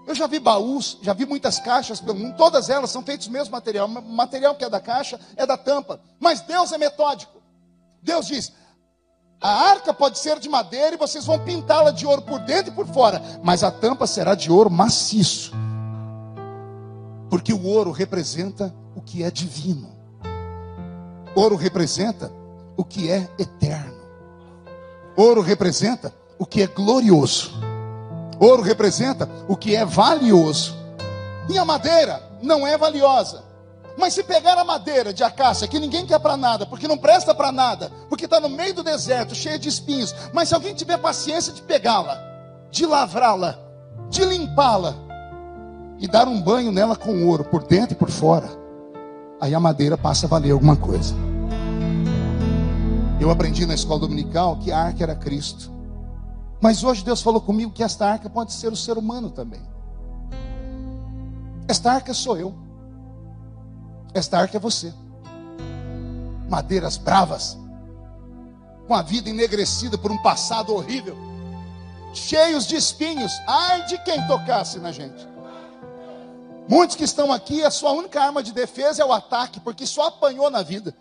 [0.05, 3.33] Eu já vi baús, já vi muitas caixas pelo mundo, todas elas são feitas do
[3.33, 3.87] mesmo material.
[3.87, 5.99] O material que é da caixa é da tampa.
[6.19, 7.41] Mas Deus é metódico.
[8.01, 8.53] Deus diz:
[9.39, 12.75] a arca pode ser de madeira e vocês vão pintá-la de ouro por dentro e
[12.75, 15.51] por fora, mas a tampa será de ouro maciço.
[17.29, 19.89] Porque o ouro representa o que é divino.
[21.35, 22.31] Ouro representa
[22.75, 23.95] o que é eterno.
[25.15, 27.51] Ouro representa o que é glorioso.
[28.39, 30.75] Ouro representa o que é valioso.
[31.49, 33.46] E a madeira não é valiosa.
[33.97, 37.33] Mas se pegar a madeira de acácia, que ninguém quer para nada, porque não presta
[37.33, 40.97] para nada, porque está no meio do deserto, cheia de espinhos, mas se alguém tiver
[40.97, 42.21] paciência de pegá-la,
[42.69, 43.57] de lavrá-la,
[44.09, 44.95] de limpá-la,
[45.99, 48.47] e dar um banho nela com ouro, por dentro e por fora,
[49.41, 51.15] aí a madeira passa a valer alguma coisa.
[53.19, 55.71] Eu aprendi na escola dominical que a arca era Cristo.
[56.61, 59.61] Mas hoje Deus falou comigo que esta arca pode ser o ser humano também.
[61.67, 62.66] Esta arca sou eu.
[64.17, 64.91] Esta arca é você.
[66.49, 67.55] Madeiras bravas,
[68.87, 71.15] com a vida enegrecida por um passado horrível,
[72.13, 73.31] cheios de espinhos.
[73.47, 75.27] Ai de quem tocasse na gente.
[76.67, 80.07] Muitos que estão aqui, a sua única arma de defesa é o ataque, porque só
[80.07, 80.95] apanhou na vida.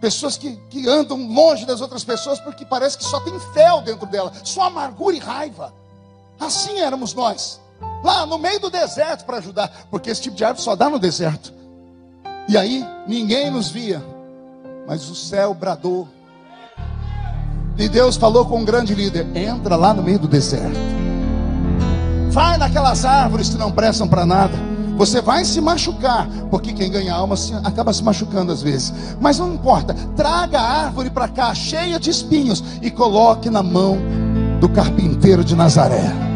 [0.00, 4.06] Pessoas que, que andam longe das outras pessoas porque parece que só tem fel dentro
[4.06, 5.74] dela, só amargura e raiva.
[6.40, 7.60] Assim éramos nós,
[8.02, 10.98] lá no meio do deserto para ajudar, porque esse tipo de árvore só dá no
[10.98, 11.63] deserto.
[12.48, 14.02] E aí ninguém nos via,
[14.86, 16.06] mas o céu bradou.
[17.78, 20.78] E Deus falou com um grande líder: entra lá no meio do deserto.
[22.30, 24.54] Vai naquelas árvores que não prestam para nada.
[24.96, 28.92] Você vai se machucar, porque quem ganha alma acaba se machucando às vezes.
[29.20, 33.98] Mas não importa, traga a árvore para cá, cheia de espinhos, e coloque na mão
[34.60, 36.33] do carpinteiro de Nazaré.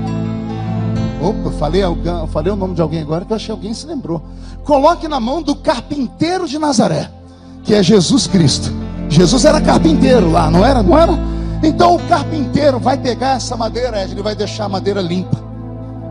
[1.21, 1.83] Opa, falei,
[2.31, 4.23] falei o nome de alguém agora que eu achei alguém se lembrou.
[4.65, 7.11] Coloque na mão do carpinteiro de Nazaré,
[7.65, 8.71] que é Jesus Cristo.
[9.09, 10.83] Jesus era carpinteiro lá, não era?
[10.83, 11.13] Não era?
[11.63, 15.37] Então o carpinteiro vai pegar essa madeira, ele vai deixar a madeira limpa,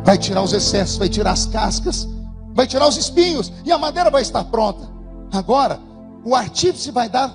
[0.04, 2.08] vai tirar os excessos, vai tirar as cascas,
[2.54, 4.90] vai tirar os espinhos e a madeira vai estar pronta.
[5.32, 5.80] Agora,
[6.26, 7.34] o artífice vai dar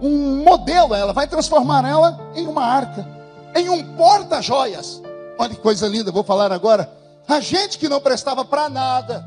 [0.00, 3.06] um modelo a ela, vai transformar ela em uma arca,
[3.54, 5.02] em um porta-joias.
[5.38, 6.99] Olha que coisa linda, vou falar agora.
[7.28, 9.24] A gente que não prestava para nada,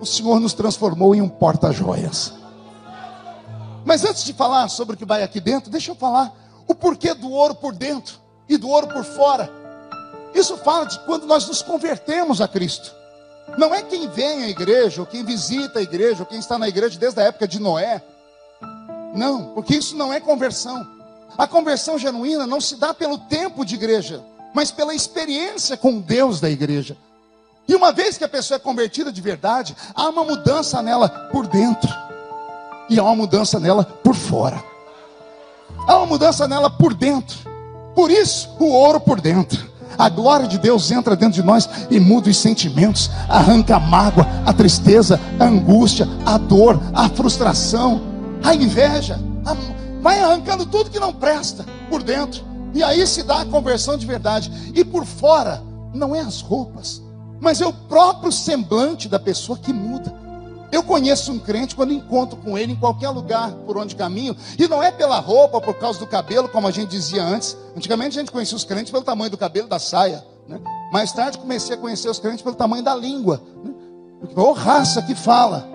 [0.00, 2.32] o Senhor nos transformou em um porta-joias.
[3.84, 6.32] Mas antes de falar sobre o que vai aqui dentro, deixa eu falar
[6.66, 9.50] o porquê do ouro por dentro e do ouro por fora.
[10.34, 12.94] Isso fala de quando nós nos convertemos a Cristo.
[13.56, 16.68] Não é quem vem à igreja, ou quem visita a igreja, ou quem está na
[16.68, 18.02] igreja desde a época de Noé.
[19.14, 20.86] Não, porque isso não é conversão.
[21.36, 24.22] A conversão genuína não se dá pelo tempo de igreja,
[24.58, 26.96] mas pela experiência com Deus da igreja.
[27.68, 31.46] E uma vez que a pessoa é convertida de verdade, há uma mudança nela por
[31.46, 31.88] dentro,
[32.90, 34.60] e há uma mudança nela por fora.
[35.86, 37.38] Há uma mudança nela por dentro.
[37.94, 39.64] Por isso, o ouro por dentro.
[39.96, 44.26] A glória de Deus entra dentro de nós e muda os sentimentos, arranca a mágoa,
[44.44, 48.00] a tristeza, a angústia, a dor, a frustração,
[48.42, 49.20] a inveja.
[49.46, 49.54] A...
[50.02, 52.47] Vai arrancando tudo que não presta por dentro.
[52.74, 54.50] E aí se dá a conversão de verdade.
[54.74, 55.62] E por fora,
[55.94, 57.02] não é as roupas,
[57.40, 60.14] mas é o próprio semblante da pessoa que muda.
[60.70, 64.68] Eu conheço um crente quando encontro com ele em qualquer lugar por onde caminho, e
[64.68, 67.56] não é pela roupa, por causa do cabelo, como a gente dizia antes.
[67.74, 70.22] Antigamente a gente conhecia os crentes pelo tamanho do cabelo, da saia.
[70.46, 70.60] Né?
[70.92, 73.42] Mais tarde comecei a conhecer os crentes pelo tamanho da língua.
[73.64, 73.72] Né?
[74.20, 75.66] Porque, oh, raça que fala.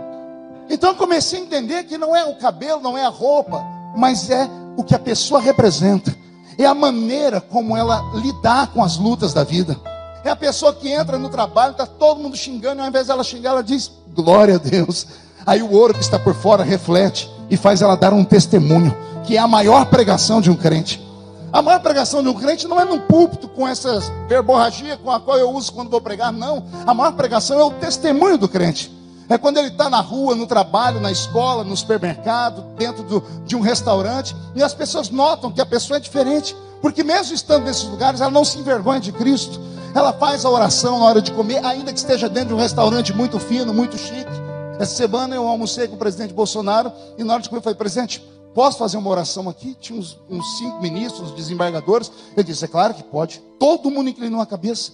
[0.69, 3.63] Então comecei a entender que não é o cabelo, não é a roupa,
[3.97, 6.15] mas é o que a pessoa representa.
[6.57, 9.77] É a maneira como ela lidar com as lutas da vida.
[10.23, 13.23] É a pessoa que entra no trabalho, está todo mundo xingando, e ao invés dela
[13.23, 15.07] xingar, ela diz: Glória a Deus.
[15.45, 19.35] Aí o ouro que está por fora reflete e faz ela dar um testemunho, que
[19.35, 21.03] é a maior pregação de um crente.
[21.51, 25.19] A maior pregação de um crente não é num púlpito com essas verborragia com a
[25.19, 26.65] qual eu uso quando vou pregar, não.
[26.87, 28.91] A maior pregação é o testemunho do crente.
[29.29, 33.55] É quando ele está na rua, no trabalho, na escola, no supermercado, dentro do, de
[33.55, 37.85] um restaurante, e as pessoas notam que a pessoa é diferente, porque mesmo estando nesses
[37.85, 39.59] lugares, ela não se envergonha de Cristo,
[39.95, 43.13] ela faz a oração na hora de comer, ainda que esteja dentro de um restaurante
[43.13, 44.31] muito fino, muito chique.
[44.79, 47.77] Essa semana eu almocei com o presidente Bolsonaro e na hora de comer eu falei,
[47.77, 48.19] presidente,
[48.55, 49.75] posso fazer uma oração aqui?
[49.79, 52.11] Tinha uns, uns cinco ministros, desembargadores.
[52.35, 53.41] Ele disse, é claro que pode.
[53.59, 54.93] Todo mundo inclinou a cabeça.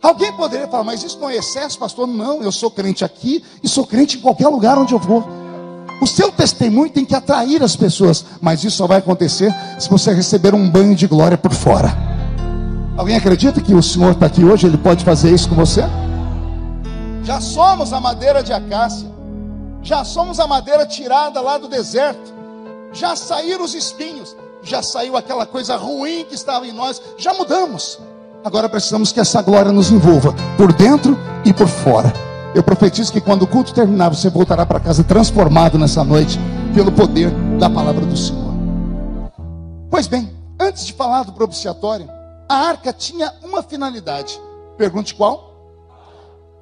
[0.00, 2.06] Alguém poderia falar, mas isso não é excesso, pastor?
[2.06, 5.24] Não, eu sou crente aqui e sou crente em qualquer lugar onde eu vou.
[6.00, 10.14] O seu testemunho tem que atrair as pessoas, mas isso só vai acontecer se você
[10.14, 11.92] receber um banho de glória por fora.
[12.96, 14.66] Alguém acredita que o Senhor está aqui hoje?
[14.66, 15.82] Ele pode fazer isso com você?
[17.24, 19.08] Já somos a madeira de acácia,
[19.82, 22.32] já somos a madeira tirada lá do deserto,
[22.92, 27.98] já saíram os espinhos, já saiu aquela coisa ruim que estava em nós, já mudamos.
[28.44, 32.12] Agora precisamos que essa glória nos envolva por dentro e por fora.
[32.54, 36.38] Eu profetizo que quando o culto terminar, você voltará para casa transformado nessa noite
[36.74, 38.54] pelo poder da palavra do Senhor.
[39.90, 42.08] Pois bem, antes de falar do propiciatório,
[42.48, 44.40] a arca tinha uma finalidade.
[44.76, 45.52] Pergunte qual?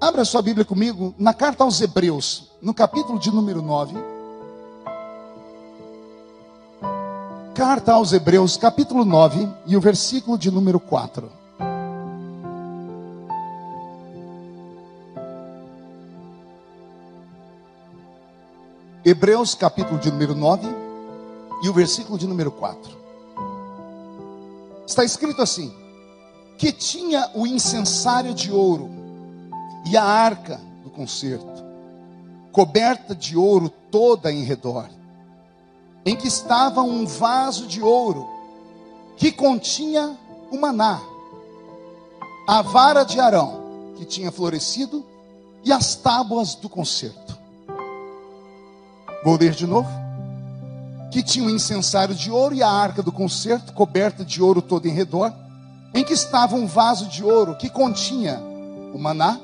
[0.00, 3.94] Abra sua Bíblia comigo na carta aos Hebreus, no capítulo de número 9.
[7.54, 11.45] Carta aos Hebreus, capítulo 9, e o versículo de número 4.
[19.06, 20.66] Hebreus, capítulo de número 9,
[21.62, 22.90] e o versículo de número 4.
[24.84, 25.72] Está escrito assim:
[26.58, 28.90] que tinha o incensário de ouro
[29.88, 31.64] e a arca do concerto,
[32.50, 34.88] coberta de ouro toda em redor,
[36.04, 38.28] em que estava um vaso de ouro
[39.16, 40.18] que continha
[40.50, 41.00] o maná,
[42.44, 45.06] a vara de Arão que tinha florescido
[45.62, 47.25] e as tábuas do concerto.
[49.26, 49.90] Vou ler de novo
[51.10, 54.86] que tinha um incensário de ouro e a arca do concerto, coberta de ouro todo
[54.86, 55.34] em redor,
[55.92, 58.38] em que estava um vaso de ouro que continha
[58.94, 59.40] o maná,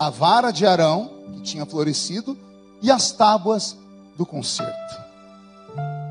[0.00, 2.36] a vara de Arão, que tinha florescido,
[2.82, 3.76] e as tábuas
[4.16, 4.96] do concerto.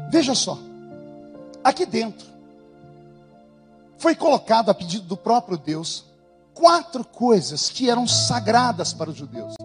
[0.09, 0.57] Veja só,
[1.61, 2.25] aqui dentro
[3.97, 6.05] foi colocado a pedido do próprio Deus
[6.53, 9.55] quatro coisas que eram sagradas para os judeus.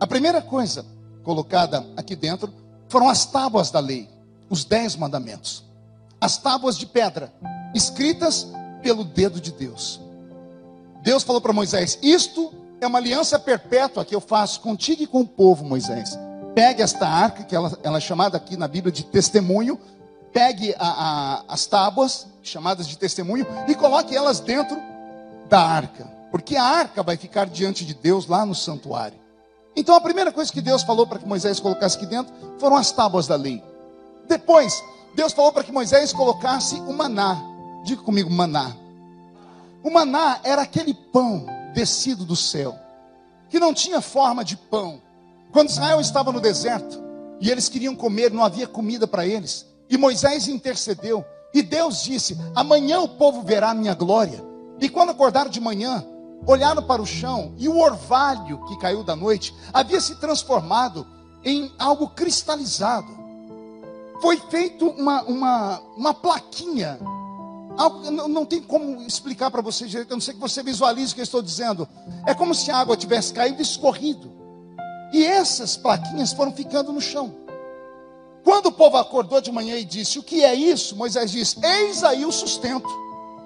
[0.00, 0.95] A primeira coisa
[1.26, 2.54] colocada aqui dentro
[2.88, 4.08] foram as tábuas da lei,
[4.48, 5.64] os dez mandamentos.
[6.20, 7.34] As tábuas de pedra,
[7.74, 8.46] escritas
[8.80, 10.00] pelo dedo de Deus.
[11.02, 15.22] Deus falou para Moisés: Isto é uma aliança perpétua que eu faço contigo e com
[15.22, 16.16] o povo, Moisés.
[16.54, 19.78] Pegue esta arca, que ela, ela é chamada aqui na Bíblia de testemunho,
[20.32, 24.80] pegue a, a, as tábuas, chamadas de testemunho, e coloque elas dentro
[25.48, 26.04] da arca.
[26.30, 29.25] Porque a arca vai ficar diante de Deus lá no santuário.
[29.76, 32.90] Então a primeira coisa que Deus falou para que Moisés colocasse aqui dentro foram as
[32.90, 33.62] tábuas da lei.
[34.26, 34.82] Depois,
[35.14, 37.36] Deus falou para que Moisés colocasse o maná.
[37.84, 38.74] Diga comigo, maná.
[39.82, 42.74] O maná era aquele pão descido do céu,
[43.50, 45.00] que não tinha forma de pão.
[45.52, 46.98] Quando Israel estava no deserto
[47.40, 49.66] e eles queriam comer, não havia comida para eles.
[49.88, 51.24] E Moisés intercedeu.
[51.54, 54.42] E Deus disse: Amanhã o povo verá a minha glória.
[54.80, 56.04] E quando acordaram de manhã,
[56.44, 61.06] olharam para o chão e o orvalho que caiu da noite havia se transformado
[61.44, 63.16] em algo cristalizado.
[64.20, 66.98] Foi feito uma, uma, uma plaquinha
[67.76, 71.12] Algo, não, não tem como explicar para você direito, a não ser que você visualize
[71.12, 71.86] o que eu estou dizendo.
[72.26, 74.32] É como se a água tivesse caído e escorrido.
[75.12, 77.34] E essas plaquinhas foram ficando no chão.
[78.42, 80.96] Quando o povo acordou de manhã e disse: O que é isso?
[80.96, 82.88] Moisés disse: Eis aí o sustento.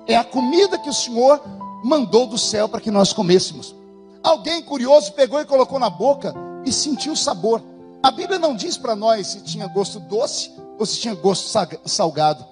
[0.06, 1.42] É a comida que o Senhor
[1.82, 3.74] mandou do céu para que nós comêssemos.
[4.22, 7.62] Alguém curioso pegou e colocou na boca e sentiu o sabor.
[8.02, 11.50] A Bíblia não diz para nós se tinha gosto doce ou se tinha gosto
[11.86, 12.44] salgado.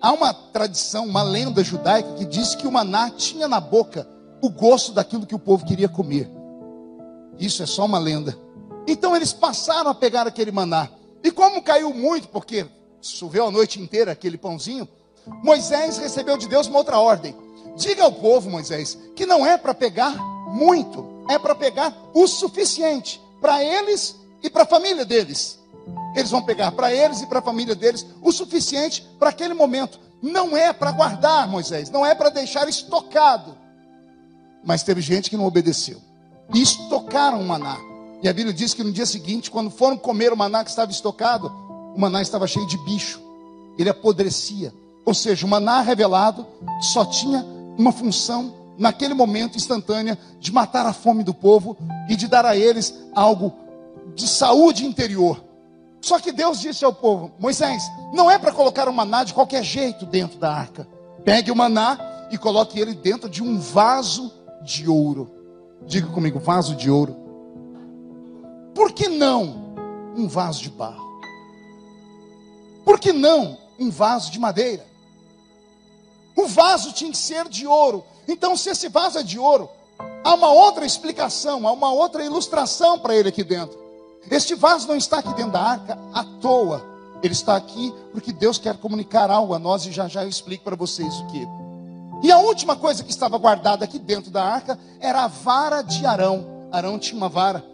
[0.00, 4.08] Há uma tradição, uma lenda judaica que diz que o maná tinha na boca
[4.40, 6.30] o gosto daquilo que o povo queria comer.
[7.38, 8.36] Isso é só uma lenda.
[8.86, 10.88] Então eles passaram a pegar aquele maná.
[11.22, 12.66] E como caiu muito, porque
[13.02, 14.88] choveu a noite inteira aquele pãozinho,
[15.42, 17.34] Moisés recebeu de Deus uma outra ordem.
[17.78, 20.16] Diga ao povo, Moisés, que não é para pegar
[20.48, 25.60] muito, é para pegar o suficiente para eles e para a família deles.
[26.16, 30.00] Eles vão pegar para eles e para a família deles o suficiente para aquele momento.
[30.20, 33.56] Não é para guardar, Moisés, não é para deixar estocado.
[34.64, 36.00] Mas teve gente que não obedeceu.
[36.52, 37.78] E estocaram o maná.
[38.20, 40.90] E a Bíblia diz que no dia seguinte, quando foram comer o maná que estava
[40.90, 41.46] estocado,
[41.94, 43.22] o maná estava cheio de bicho.
[43.78, 44.74] Ele apodrecia.
[45.04, 46.44] Ou seja, o maná revelado
[46.80, 51.76] só tinha uma função naquele momento instantânea de matar a fome do povo
[52.08, 53.52] e de dar a eles algo
[54.14, 55.42] de saúde interior.
[56.00, 59.62] Só que Deus disse ao povo: Moisés, não é para colocar o maná de qualquer
[59.62, 60.86] jeito dentro da arca.
[61.24, 61.98] Pegue o maná
[62.30, 65.30] e coloque ele dentro de um vaso de ouro.
[65.86, 67.16] Diga comigo, vaso de ouro.
[68.74, 69.74] Por que não
[70.16, 71.08] um vaso de barro?
[72.84, 74.86] Por que não um vaso de madeira?
[76.38, 78.04] O vaso tinha que ser de ouro.
[78.28, 79.68] Então, se esse vaso é de ouro,
[80.22, 83.76] há uma outra explicação, há uma outra ilustração para ele aqui dentro.
[84.30, 86.80] Este vaso não está aqui dentro da arca à toa.
[87.24, 90.62] Ele está aqui porque Deus quer comunicar algo a nós e já já eu explico
[90.62, 91.44] para vocês o que.
[92.22, 96.06] E a última coisa que estava guardada aqui dentro da arca era a vara de
[96.06, 96.68] Arão.
[96.70, 97.64] Arão tinha uma vara.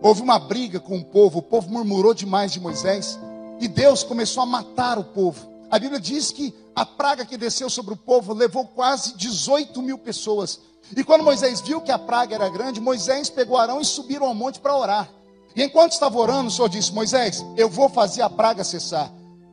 [0.00, 3.18] Houve uma briga com o povo, o povo murmurou demais de Moisés
[3.58, 5.55] e Deus começou a matar o povo.
[5.70, 9.98] A Bíblia diz que a praga que desceu sobre o povo levou quase 18 mil
[9.98, 10.60] pessoas.
[10.96, 14.34] E quando Moisés viu que a praga era grande, Moisés pegou Arão e subiram ao
[14.34, 15.08] monte para orar.
[15.56, 19.10] E enquanto estava orando, o Senhor disse: Moisés, eu vou fazer a praga cessar.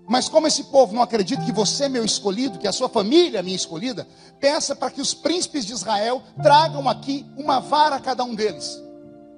[0.08, 3.40] Mas como esse povo não acredita que você é meu escolhido, que a sua família
[3.40, 4.06] é minha escolhida,
[4.40, 8.82] peça para que os príncipes de Israel tragam aqui uma vara a cada um deles.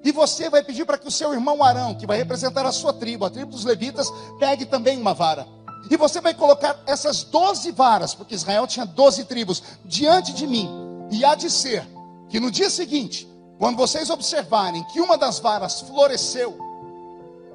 [0.02, 2.92] E você vai pedir para que o seu irmão Arão, que vai representar a sua
[2.92, 5.55] tribo, a tribo dos levitas, pegue também uma vara.
[5.90, 10.68] E você vai colocar essas doze varas, porque Israel tinha doze tribos, diante de mim.
[11.10, 11.86] E há de ser
[12.28, 16.58] que no dia seguinte, quando vocês observarem que uma das varas floresceu,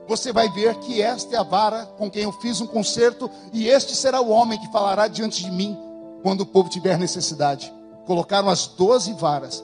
[0.08, 3.68] você vai ver que esta é a vara com quem eu fiz um concerto, e
[3.68, 5.78] este será o homem que falará diante de mim
[6.24, 7.72] quando o povo tiver necessidade.
[8.06, 9.64] Colocaram as doze varas,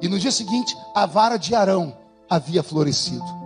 [0.00, 1.96] e no dia seguinte, a vara de Arão
[2.28, 3.37] havia florescido.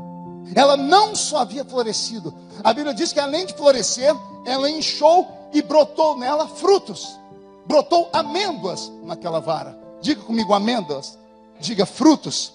[0.54, 5.62] Ela não só havia florescido, a Bíblia diz que além de florescer, ela inchou e
[5.62, 7.18] brotou nela frutos,
[7.66, 9.78] brotou amêndoas naquela vara.
[10.00, 11.18] Diga comigo, amêndoas
[11.62, 12.52] diga frutos.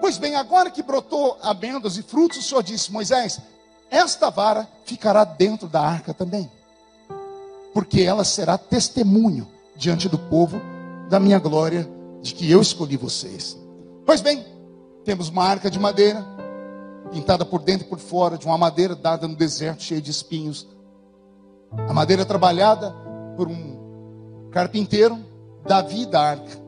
[0.00, 3.40] Pois bem, agora que brotou amêndoas e frutos, o Senhor disse: Moisés,
[3.90, 6.50] esta vara ficará dentro da arca também,
[7.72, 10.60] porque ela será testemunho diante do povo
[11.08, 11.88] da minha glória,
[12.20, 13.56] de que eu escolhi vocês.
[14.04, 14.44] Pois bem,
[15.04, 16.24] temos uma arca de madeira,
[17.10, 20.66] pintada por dentro e por fora, de uma madeira dada no deserto, cheia de espinhos.
[21.88, 22.94] A madeira trabalhada
[23.36, 25.18] por um carpinteiro,
[25.64, 26.66] Davi da arca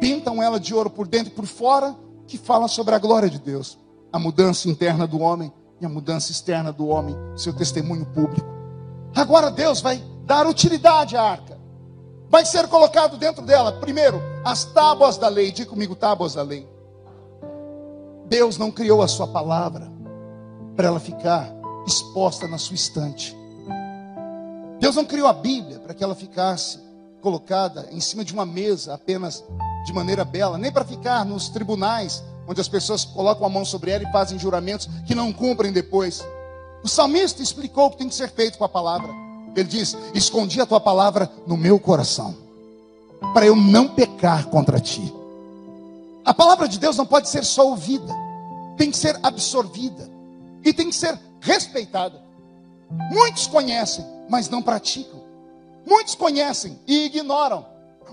[0.00, 1.94] pintam ela de ouro por dentro e por fora,
[2.26, 3.78] que fala sobre a glória de Deus,
[4.10, 8.48] a mudança interna do homem e a mudança externa do homem, seu testemunho público.
[9.14, 11.60] Agora Deus vai dar utilidade à arca.
[12.28, 15.50] Vai ser colocado dentro dela, primeiro, as tábuas da lei.
[15.50, 16.66] Diga comigo, tábuas da lei.
[18.30, 19.90] Deus não criou a sua palavra
[20.76, 21.52] para ela ficar
[21.84, 23.36] exposta na sua estante.
[24.78, 26.78] Deus não criou a Bíblia para que ela ficasse
[27.20, 29.44] colocada em cima de uma mesa apenas
[29.84, 33.90] de maneira bela, nem para ficar nos tribunais, onde as pessoas colocam a mão sobre
[33.90, 36.24] ela e fazem juramentos que não cumprem depois.
[36.84, 39.12] O salmista explicou o que tem que ser feito com a palavra.
[39.56, 42.36] Ele diz: Escondi a tua palavra no meu coração,
[43.34, 45.19] para eu não pecar contra ti.
[46.30, 48.14] A palavra de Deus não pode ser só ouvida,
[48.76, 50.08] tem que ser absorvida
[50.64, 52.22] e tem que ser respeitada.
[53.10, 55.20] Muitos conhecem, mas não praticam.
[55.84, 57.66] Muitos conhecem e ignoram.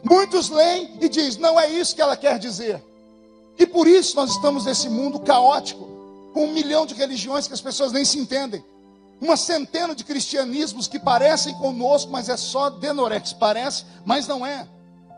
[0.04, 2.84] Muitos leem e dizem, não é isso que ela quer dizer.
[3.56, 5.88] E por isso nós estamos nesse mundo caótico,
[6.34, 8.66] com um milhão de religiões que as pessoas nem se entendem.
[9.22, 14.68] Uma centena de cristianismos que parecem conosco, mas é só denorex, parece, mas não é.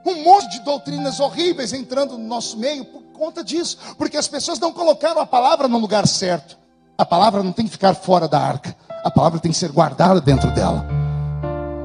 [0.06, 4.60] Um monte de doutrinas horríveis entrando no nosso meio por conta disso, porque as pessoas
[4.60, 6.58] não colocaram a palavra no lugar certo.
[6.98, 10.22] A palavra não tem que ficar fora da arca, a palavra tem que ser guardada
[10.22, 10.86] dentro dela.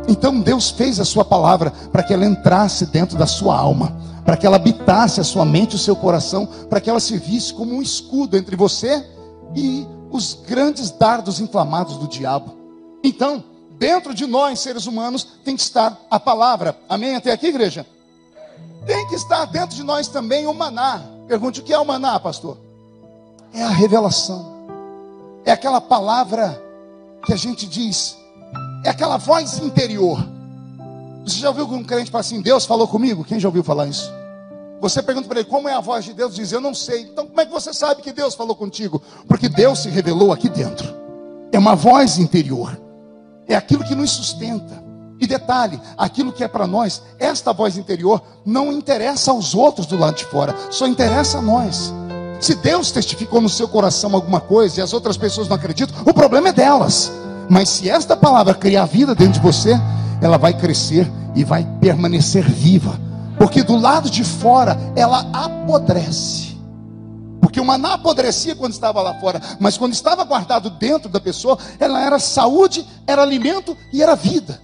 [0.08, 4.36] Então Deus fez a sua palavra para que ela entrasse dentro da sua alma, para
[4.36, 7.82] que ela habitasse a sua mente o seu coração, para que ela servisse como um
[7.82, 9.04] escudo entre você
[9.54, 12.54] e os grandes dardos inflamados do diabo.
[13.02, 13.42] Então,
[13.78, 16.76] dentro de nós, seres humanos, tem que estar a palavra.
[16.88, 17.16] Amém?
[17.16, 17.86] Até aqui, igreja?
[18.86, 21.02] Tem que estar dentro de nós também o maná.
[21.26, 22.58] Pergunte o que é o maná, pastor?
[23.52, 24.54] É a revelação.
[25.44, 26.60] É aquela palavra
[27.24, 28.16] que a gente diz,
[28.84, 30.18] é aquela voz interior.
[31.24, 33.24] Você já ouviu um crente falar assim: Deus falou comigo?
[33.24, 34.12] Quem já ouviu falar isso?
[34.80, 37.02] Você pergunta para ele como é a voz de Deus, diz: Eu não sei.
[37.02, 39.02] Então, como é que você sabe que Deus falou contigo?
[39.26, 40.94] Porque Deus se revelou aqui dentro.
[41.50, 42.78] É uma voz interior.
[43.46, 44.83] É aquilo que nos sustenta.
[45.20, 49.96] E detalhe: aquilo que é para nós, esta voz interior não interessa aos outros do
[49.96, 51.92] lado de fora, só interessa a nós.
[52.40, 56.12] Se Deus testificou no seu coração alguma coisa e as outras pessoas não acreditam, o
[56.12, 57.10] problema é delas.
[57.48, 59.78] Mas se esta palavra criar vida dentro de você,
[60.20, 62.98] ela vai crescer e vai permanecer viva.
[63.38, 66.54] Porque do lado de fora ela apodrece.
[67.40, 71.58] Porque o maná apodrecia quando estava lá fora, mas quando estava guardado dentro da pessoa,
[71.78, 74.60] ela era saúde, era alimento e era vida.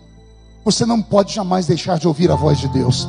[0.65, 3.09] Você não pode jamais deixar de ouvir a voz de Deus.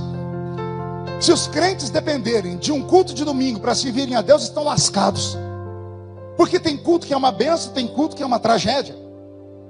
[1.20, 5.38] Se os crentes dependerem de um culto de domingo para servirem a Deus, estão lascados.
[6.38, 8.95] Porque tem culto que é uma benção, tem culto que é uma tragédia.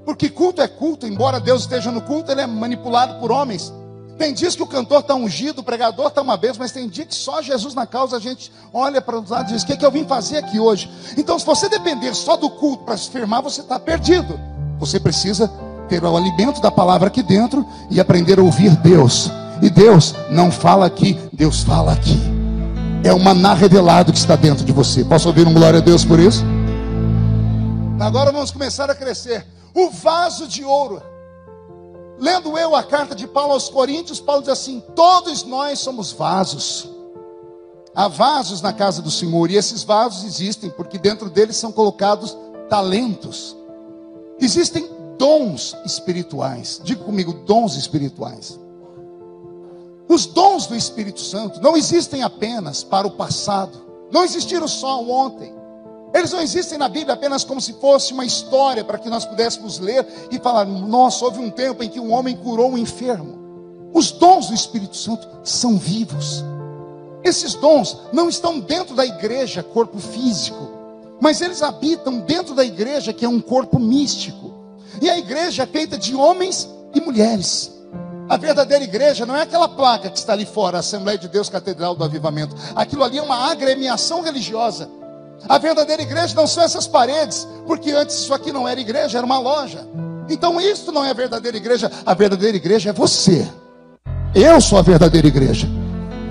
[0.05, 3.73] Porque culto é culto, embora Deus esteja no culto, ele é manipulado por homens.
[4.17, 7.05] Tem dias que o cantor está ungido, o pregador está uma vez, mas tem dia
[7.05, 9.73] que só Jesus na causa a gente olha para os lados e diz: O que,
[9.73, 10.89] é que eu vim fazer aqui hoje?
[11.17, 14.39] Então, se você depender só do culto para se firmar, você está perdido.
[14.79, 15.51] Você precisa
[15.91, 19.29] ter o alimento da palavra aqui dentro e aprender a ouvir Deus.
[19.61, 22.17] E Deus não fala aqui, Deus fala aqui.
[23.03, 25.03] É o maná revelado que está dentro de você.
[25.03, 26.45] Posso ouvir um glória a Deus por isso?
[27.99, 31.01] Agora vamos começar a crescer o vaso de ouro.
[32.17, 36.89] Lendo eu a carta de Paulo aos Coríntios, Paulo diz assim: todos nós somos vasos.
[37.93, 42.37] Há vasos na casa do Senhor, e esses vasos existem porque dentro deles são colocados
[42.69, 43.57] talentos.
[44.39, 44.89] Existem
[45.21, 46.81] dons espirituais.
[46.83, 48.59] Diga comigo, dons espirituais.
[50.09, 53.79] Os dons do Espírito Santo não existem apenas para o passado,
[54.11, 55.53] não existiram só ontem.
[56.11, 59.77] Eles não existem na Bíblia apenas como se fosse uma história para que nós pudéssemos
[59.77, 63.39] ler e falar: nossa, houve um tempo em que um homem curou um enfermo.
[63.93, 66.43] Os dons do Espírito Santo são vivos.
[67.23, 70.67] Esses dons não estão dentro da igreja, corpo físico,
[71.21, 74.50] mas eles habitam dentro da igreja, que é um corpo místico.
[75.01, 77.71] E a igreja é feita de homens e mulheres.
[78.29, 81.95] A verdadeira igreja não é aquela placa que está ali fora, Assembleia de Deus Catedral
[81.95, 82.55] do Avivamento.
[82.75, 84.87] Aquilo ali é uma agremiação religiosa
[85.47, 89.25] a verdadeira igreja não são essas paredes, porque antes isso aqui não era igreja, era
[89.25, 89.87] uma loja.
[90.29, 93.47] Então isso não é a verdadeira igreja, a verdadeira igreja é você.
[94.33, 95.67] Eu sou a verdadeira igreja.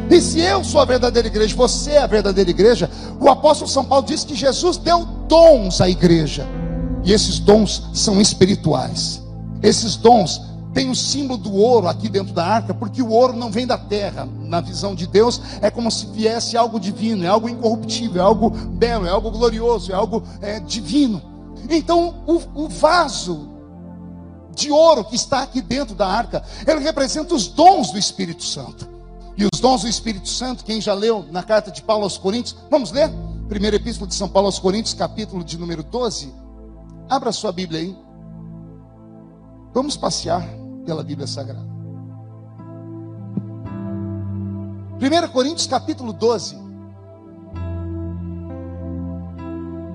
[0.09, 2.91] E se eu sou a verdadeira igreja, você é a verdadeira igreja,
[3.21, 6.47] o apóstolo São Paulo diz que Jesus deu dons à igreja.
[7.05, 9.23] E esses dons são espirituais.
[9.63, 10.41] Esses dons
[10.73, 13.77] tem o símbolo do ouro aqui dentro da arca, porque o ouro não vem da
[13.77, 14.29] terra.
[14.41, 18.51] Na visão de Deus, é como se viesse algo divino, é algo incorruptível, é algo
[18.51, 21.21] belo, é algo glorioso, é algo é, divino.
[21.69, 23.49] Então, o, o vaso
[24.55, 28.89] de ouro que está aqui dentro da arca, ele representa os dons do Espírito Santo.
[29.37, 32.57] E os dons do Espírito Santo, quem já leu na carta de Paulo aos Coríntios,
[32.71, 33.11] vamos ler?
[33.49, 36.33] Primeira epístola de São Paulo aos Coríntios, capítulo de número 12.
[37.11, 37.99] Abra sua Bíblia aí.
[39.75, 40.49] Vamos passear
[40.87, 41.69] pela Bíblia Sagrada.
[45.01, 46.57] 1 Coríntios capítulo 12,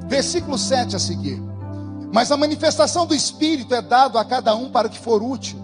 [0.09, 1.41] versículo 7 a seguir.
[2.13, 5.57] Mas a manifestação do Espírito é dado a cada um para que for útil.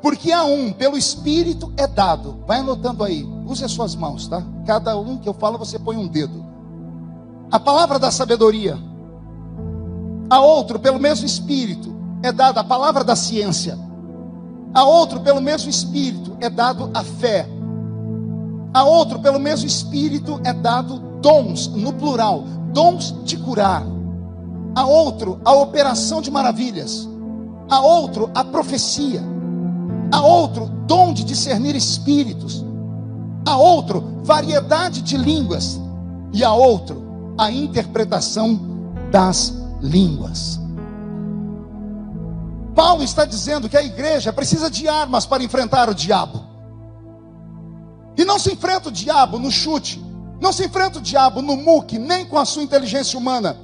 [0.00, 2.42] Porque a um, pelo Espírito é dado.
[2.46, 4.42] Vai anotando aí, use as suas mãos, tá?
[4.66, 6.44] Cada um que eu falo, você põe um dedo.
[7.50, 8.78] A palavra da sabedoria.
[10.32, 13.78] A outro, pelo mesmo Espírito, é dada a palavra da ciência.
[14.72, 17.46] A outro, pelo mesmo Espírito, é dado a fé.
[18.72, 23.84] A outro, pelo mesmo Espírito, é dado dons, no plural, dons de curar.
[24.74, 27.06] A outro, a operação de maravilhas.
[27.68, 29.22] A outro, a profecia.
[30.10, 32.64] A outro, dom de discernir espíritos.
[33.44, 35.78] A outro, variedade de línguas.
[36.32, 38.58] E a outro, a interpretação
[39.10, 40.60] das línguas.
[42.74, 46.42] Paulo está dizendo que a igreja precisa de armas para enfrentar o diabo.
[48.16, 50.02] E não se enfrenta o diabo no chute,
[50.40, 53.56] não se enfrenta o diabo no muque, nem com a sua inteligência humana.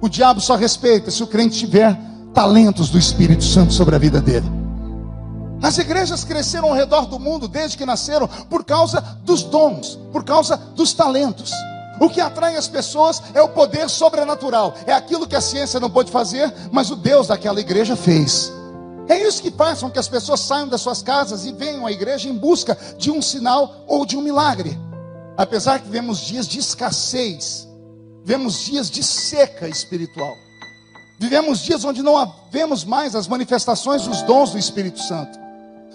[0.00, 1.98] O diabo só respeita se o crente tiver
[2.32, 4.46] talentos do Espírito Santo sobre a vida dele.
[5.60, 10.22] As igrejas cresceram ao redor do mundo desde que nasceram por causa dos dons, por
[10.24, 11.52] causa dos talentos.
[12.00, 15.90] O que atrai as pessoas é o poder sobrenatural, é aquilo que a ciência não
[15.90, 18.52] pode fazer, mas o Deus daquela igreja fez.
[19.08, 21.92] É isso que faz com que as pessoas saiam das suas casas e venham à
[21.92, 24.78] igreja em busca de um sinal ou de um milagre.
[25.36, 27.66] Apesar que vemos dias de escassez,
[28.24, 30.34] vemos dias de seca espiritual.
[31.18, 35.38] Vivemos dias onde não vemos mais as manifestações dos dons do Espírito Santo.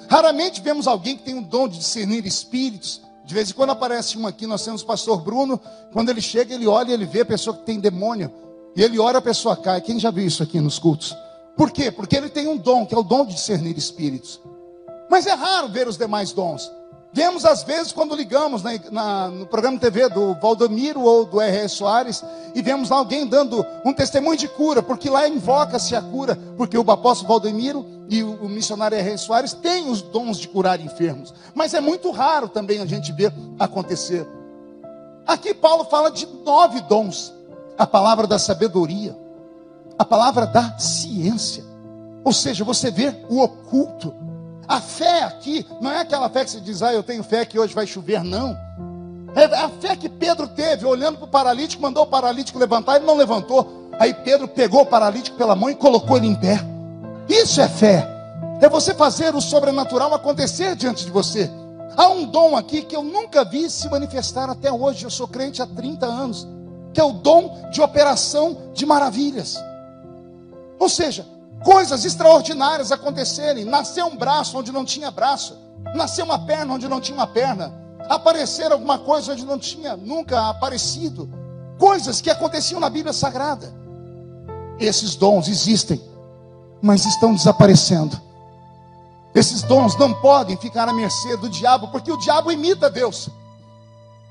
[0.10, 3.02] Raramente vemos alguém que tem um dom de discernir espíritos.
[3.26, 5.60] De vez em quando aparece um aqui, nós temos o pastor Bruno.
[5.92, 8.32] Quando ele chega, ele olha e ele vê a pessoa que tem demônio.
[8.76, 9.80] E ele ora, a pessoa cai.
[9.82, 11.16] Quem já viu isso aqui nos cultos?
[11.56, 11.92] Por quê?
[11.92, 14.42] Porque ele tem um dom, que é o dom de discernir espíritos.
[15.10, 16.70] Mas é raro ver os demais dons.
[17.14, 21.70] Vemos às vezes quando ligamos na, na, no programa TV do Valdomiro ou do R.R.
[21.70, 22.24] Soares
[22.56, 26.90] e vemos alguém dando um testemunho de cura, porque lá invoca-se a cura, porque o
[26.90, 29.18] apóstolo Valdomiro e o, o missionário R.R.
[29.20, 31.32] Soares têm os dons de curar enfermos.
[31.54, 34.28] Mas é muito raro também a gente ver acontecer.
[35.28, 37.32] Aqui Paulo fala de nove dons:
[37.78, 39.16] a palavra da sabedoria,
[40.00, 41.64] a palavra da ciência.
[42.24, 44.16] Ou seja, você vê o oculto.
[44.68, 47.60] A fé aqui não é aquela fé que se diz, ah, eu tenho fé que
[47.60, 48.58] hoje vai chover, não.
[49.36, 53.06] É a fé que Pedro teve, olhando para o paralítico, mandou o paralítico levantar, ele
[53.06, 53.90] não levantou.
[54.00, 56.60] Aí Pedro pegou o paralítico pela mão e colocou ele em pé.
[57.28, 58.08] Isso é fé.
[58.62, 61.50] É você fazer o sobrenatural acontecer diante de você.
[61.98, 65.04] Há um dom aqui que eu nunca vi se manifestar até hoje.
[65.04, 66.48] Eu sou crente há 30 anos,
[66.94, 69.62] que é o dom de operação de maravilhas.
[70.80, 71.26] Ou seja,
[71.64, 73.66] coisas extraordinárias acontecerem.
[73.66, 75.58] Nascer um braço onde não tinha braço,
[75.96, 77.74] nascer uma perna onde não tinha uma perna,
[78.10, 81.30] aparecer alguma coisa onde não tinha nunca aparecido.
[81.80, 83.74] Coisas que aconteciam na Bíblia Sagrada.
[84.80, 86.02] Esses dons existem,
[86.82, 88.20] mas estão desaparecendo.
[89.34, 93.30] Esses dons não podem ficar à mercê do diabo, porque o diabo imita Deus.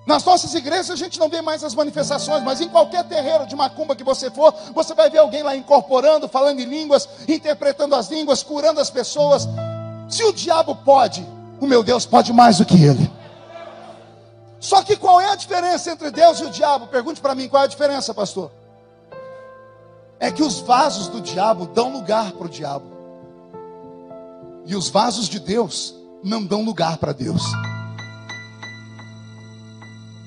[0.04, 3.54] Nas nossas igrejas a gente não vê mais as manifestações, mas em qualquer terreiro de
[3.54, 8.08] macumba que você for, você vai ver alguém lá incorporando, falando em línguas, interpretando as
[8.08, 9.48] línguas, curando as pessoas.
[10.08, 11.24] Se o diabo pode,
[11.60, 13.10] o meu Deus pode mais do que ele.
[14.58, 16.88] Só que qual é a diferença entre Deus e o diabo?
[16.88, 18.50] Pergunte para mim qual é a diferença, pastor.
[20.18, 22.86] É que os vasos do diabo dão lugar para o diabo,
[24.64, 27.42] e os vasos de Deus não dão lugar para Deus.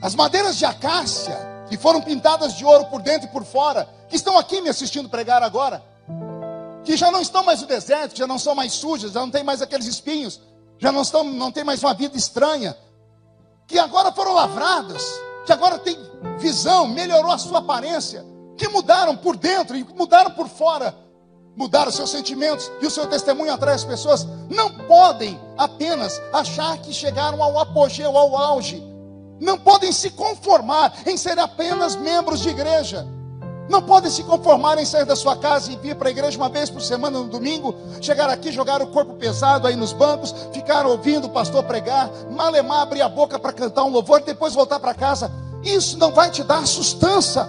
[0.06, 1.36] As madeiras de acácia,
[1.68, 5.10] que foram pintadas de ouro por dentro e por fora, que estão aqui me assistindo
[5.10, 5.84] pregar agora,
[6.84, 9.44] que já não estão mais no deserto, já não são mais sujas, já não tem
[9.44, 10.40] mais aqueles espinhos,
[10.78, 12.78] já não, estão, não tem mais uma vida estranha,
[13.66, 15.02] que agora foram lavradas,
[15.44, 15.98] que agora tem
[16.38, 18.24] visão, melhorou a sua aparência,
[18.56, 20.96] que mudaram por dentro e mudaram por fora,
[21.56, 26.94] mudaram seus sentimentos e o seu testemunho atrai as pessoas, não podem apenas achar que
[26.94, 28.94] chegaram ao apogeu, ao auge
[29.46, 33.08] não podem se conformar em ser apenas membros de igreja.
[33.70, 36.50] Não podem se conformar em sair da sua casa e vir para a igreja uma
[36.50, 40.86] vez por semana no domingo, chegar aqui, jogar o corpo pesado aí nos bancos, ficar
[40.86, 44.94] ouvindo o pastor pregar, malemar, abrir a boca para cantar um louvor, depois voltar para
[44.94, 45.32] casa.
[45.64, 47.48] Isso não vai te dar sustância.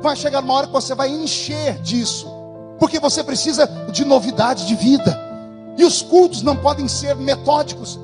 [0.00, 2.28] Vai chegar uma hora que você vai encher disso,
[2.78, 5.18] porque você precisa de novidade de vida.
[5.76, 7.98] E os cultos não podem ser metódicos.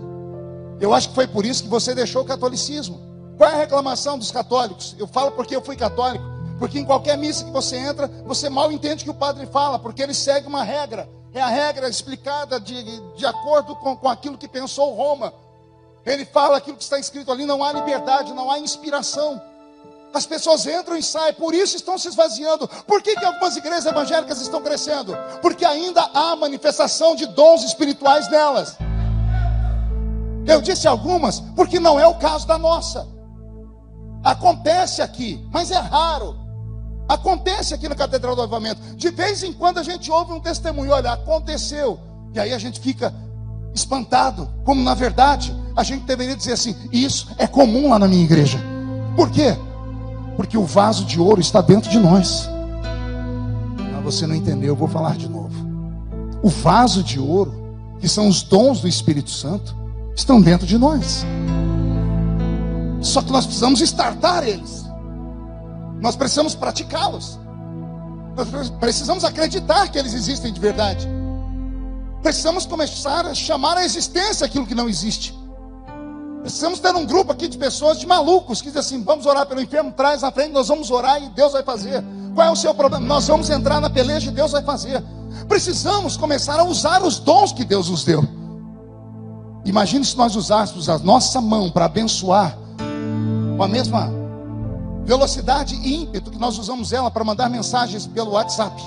[0.81, 3.12] Eu acho que foi por isso que você deixou o catolicismo.
[3.43, 4.95] Qual é a reclamação dos católicos?
[5.01, 6.25] Eu falo porque eu fui católico.
[6.61, 9.81] Porque em qualquer missa que você entra, você mal entende o que o padre fala,
[9.81, 11.11] porque ele segue uma regra.
[11.35, 15.35] É a regra explicada de, de acordo com, com aquilo que pensou Roma.
[16.07, 19.43] Ele fala aquilo que está escrito ali: não há liberdade, não há inspiração.
[20.15, 22.69] As pessoas entram e saem, por isso estão se esvaziando.
[22.87, 25.19] Por que, que algumas igrejas evangélicas estão crescendo?
[25.41, 28.77] Porque ainda há manifestação de dons espirituais nelas.
[30.47, 33.21] Eu disse algumas, porque não é o caso da nossa.
[34.23, 36.37] Acontece aqui, mas é raro.
[37.09, 38.81] Acontece aqui na Catedral do Avivamento.
[38.97, 41.99] De vez em quando a gente ouve um testemunho, olha, aconteceu.
[42.33, 43.13] E aí a gente fica
[43.75, 48.25] espantado, como na verdade a gente deveria dizer assim: isso é comum lá na minha
[48.25, 48.59] igreja.
[49.17, 49.57] Por quê?
[50.37, 52.49] Porque o vaso de ouro está dentro de nós.
[53.93, 55.53] Mas você não entendeu, eu vou falar de novo.
[56.43, 57.53] O vaso de ouro,
[58.01, 59.77] que são os dons do Espírito Santo,
[60.17, 61.25] estão dentro de nós.
[63.03, 64.85] Só que nós precisamos estartar eles.
[66.01, 67.39] Nós precisamos praticá-los.
[68.37, 71.09] Nós precisamos acreditar que eles existem de verdade.
[72.23, 75.37] Precisamos começar a chamar a existência aquilo que não existe.
[76.41, 79.61] Precisamos ter um grupo aqui de pessoas, de malucos, que dizem assim: vamos orar pelo
[79.61, 82.03] enfermo, traz na frente, nós vamos orar e Deus vai fazer.
[82.35, 83.05] Qual é o seu problema?
[83.05, 85.03] Nós vamos entrar na peleja e Deus vai fazer.
[85.49, 88.25] Precisamos começar a usar os dons que Deus nos deu.
[89.65, 92.62] Imagine se nós usássemos a nossa mão para abençoar
[93.57, 94.11] com a mesma
[95.05, 98.81] velocidade e ímpeto que nós usamos ela para mandar mensagens pelo WhatsApp.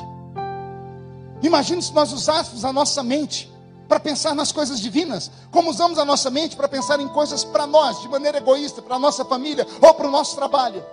[1.42, 3.52] Imagine se nós usássemos a nossa mente
[3.88, 7.68] para pensar nas coisas divinas, como usamos a nossa mente para pensar em coisas para
[7.68, 10.84] nós, de maneira egoísta, para a nossa família ou para o nosso trabalho.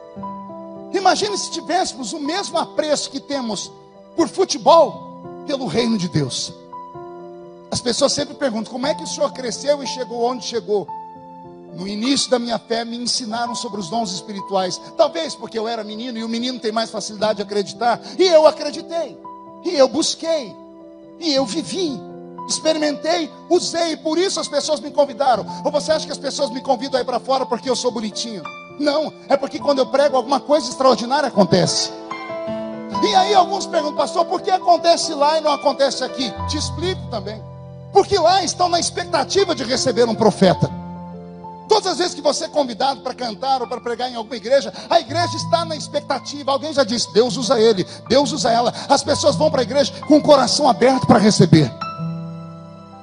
[0.92, 3.72] Imagine se tivéssemos o mesmo apreço que temos
[4.14, 6.52] por futebol pelo reino de Deus.
[7.70, 10.86] As pessoas sempre perguntam: como é que o senhor cresceu e chegou onde chegou?
[11.74, 14.80] No início da minha fé, me ensinaram sobre os dons espirituais.
[14.96, 18.00] Talvez porque eu era menino e o menino tem mais facilidade de acreditar.
[18.18, 19.18] E eu acreditei.
[19.64, 20.54] E eu busquei.
[21.18, 21.98] E eu vivi.
[22.48, 23.96] Experimentei, usei.
[23.96, 25.46] Por isso as pessoas me convidaram.
[25.64, 28.42] Ou você acha que as pessoas me convidam aí para fora porque eu sou bonitinho?
[28.78, 29.12] Não.
[29.28, 31.90] É porque quando eu prego, alguma coisa extraordinária acontece.
[33.02, 36.32] E aí alguns perguntam, pastor, por que acontece lá e não acontece aqui?
[36.48, 37.42] Te explico também.
[37.92, 40.81] Porque lá estão na expectativa de receber um profeta.
[41.72, 44.70] Todas as vezes que você é convidado para cantar ou para pregar em alguma igreja,
[44.90, 46.52] a igreja está na expectativa.
[46.52, 48.74] Alguém já disse: Deus usa ele, Deus usa ela.
[48.90, 51.72] As pessoas vão para a igreja com o coração aberto para receber.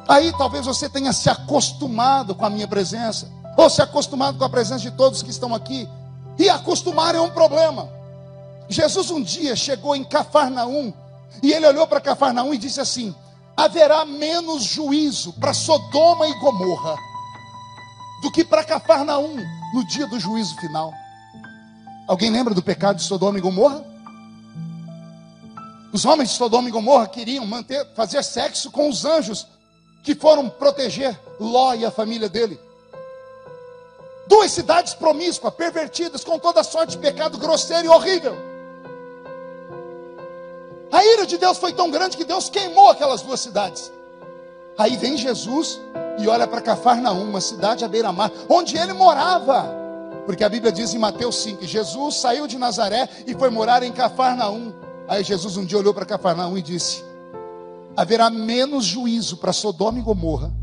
[0.07, 4.49] Aí talvez você tenha se acostumado com a minha presença, ou se acostumado com a
[4.49, 5.89] presença de todos que estão aqui.
[6.37, 7.89] E acostumar é um problema.
[8.69, 10.93] Jesus um dia chegou em Cafarnaum,
[11.41, 13.15] e ele olhou para Cafarnaum e disse assim:
[13.57, 17.08] haverá menos juízo para Sodoma e Gomorra
[18.21, 19.37] do que para Cafarnaum
[19.73, 20.93] no dia do juízo final.
[22.07, 23.85] Alguém lembra do pecado de Sodoma e Gomorra?
[25.91, 29.47] Os homens de Sodoma e Gomorra queriam manter, fazer sexo com os anjos
[30.03, 32.59] que foram proteger Ló e a família dele.
[34.27, 38.35] Duas cidades promíscuas, pervertidas, com toda sorte de pecado grosseiro e horrível.
[40.91, 43.91] A ira de Deus foi tão grande que Deus queimou aquelas duas cidades.
[44.77, 45.79] Aí vem Jesus
[46.19, 49.73] e olha para Cafarnaum, uma cidade à beira-mar, onde ele morava.
[50.25, 53.91] Porque a Bíblia diz em Mateus 5: Jesus saiu de Nazaré e foi morar em
[53.91, 54.73] Cafarnaum.
[55.07, 57.03] Aí Jesus um dia olhou para Cafarnaum e disse:
[57.95, 60.53] Haverá menos juízo para Sodoma e Gomorra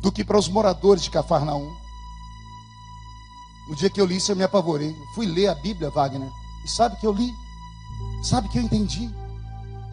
[0.00, 1.70] do que para os moradores de Cafarnaum.
[3.68, 4.94] No dia que eu li isso, eu me apavorei.
[5.14, 6.30] fui ler a Bíblia, Wagner.
[6.64, 7.32] E sabe que eu li?
[8.22, 9.10] Sabe que eu entendi?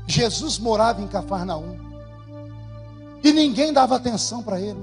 [0.07, 1.88] Jesus morava em Cafarnaum.
[3.23, 4.79] E ninguém dava atenção para ele.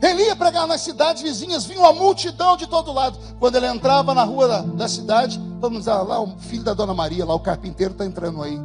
[0.00, 3.18] Ele ia pregar nas cidades vizinhas, vinha uma multidão de todo lado.
[3.40, 6.94] Quando ele entrava na rua da, da cidade, mundo dizia, lá o filho da dona
[6.94, 8.58] Maria, lá o carpinteiro está entrando aí.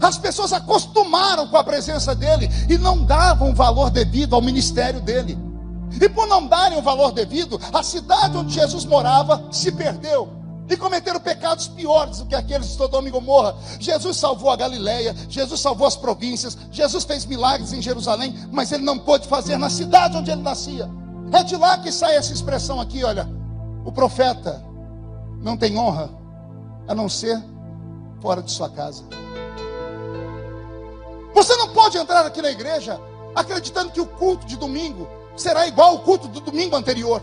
[0.00, 5.38] As pessoas acostumaram com a presença dele e não davam valor devido ao ministério dele.
[6.00, 10.76] E por não darem o valor devido, a cidade onde Jesus morava se perdeu e
[10.76, 13.54] cometeram pecados piores do que aqueles de Sodoma e Gomorra.
[13.78, 18.84] Jesus salvou a Galileia, Jesus salvou as províncias, Jesus fez milagres em Jerusalém, mas ele
[18.84, 20.88] não pôde fazer na cidade onde ele nascia.
[21.32, 23.28] É de lá que sai essa expressão aqui, olha.
[23.84, 24.64] O profeta
[25.40, 26.10] não tem honra
[26.86, 27.42] a não ser
[28.20, 29.04] fora de sua casa.
[31.34, 33.00] Você não pode entrar aqui na igreja
[33.34, 37.22] acreditando que o culto de domingo será igual ao culto do domingo anterior.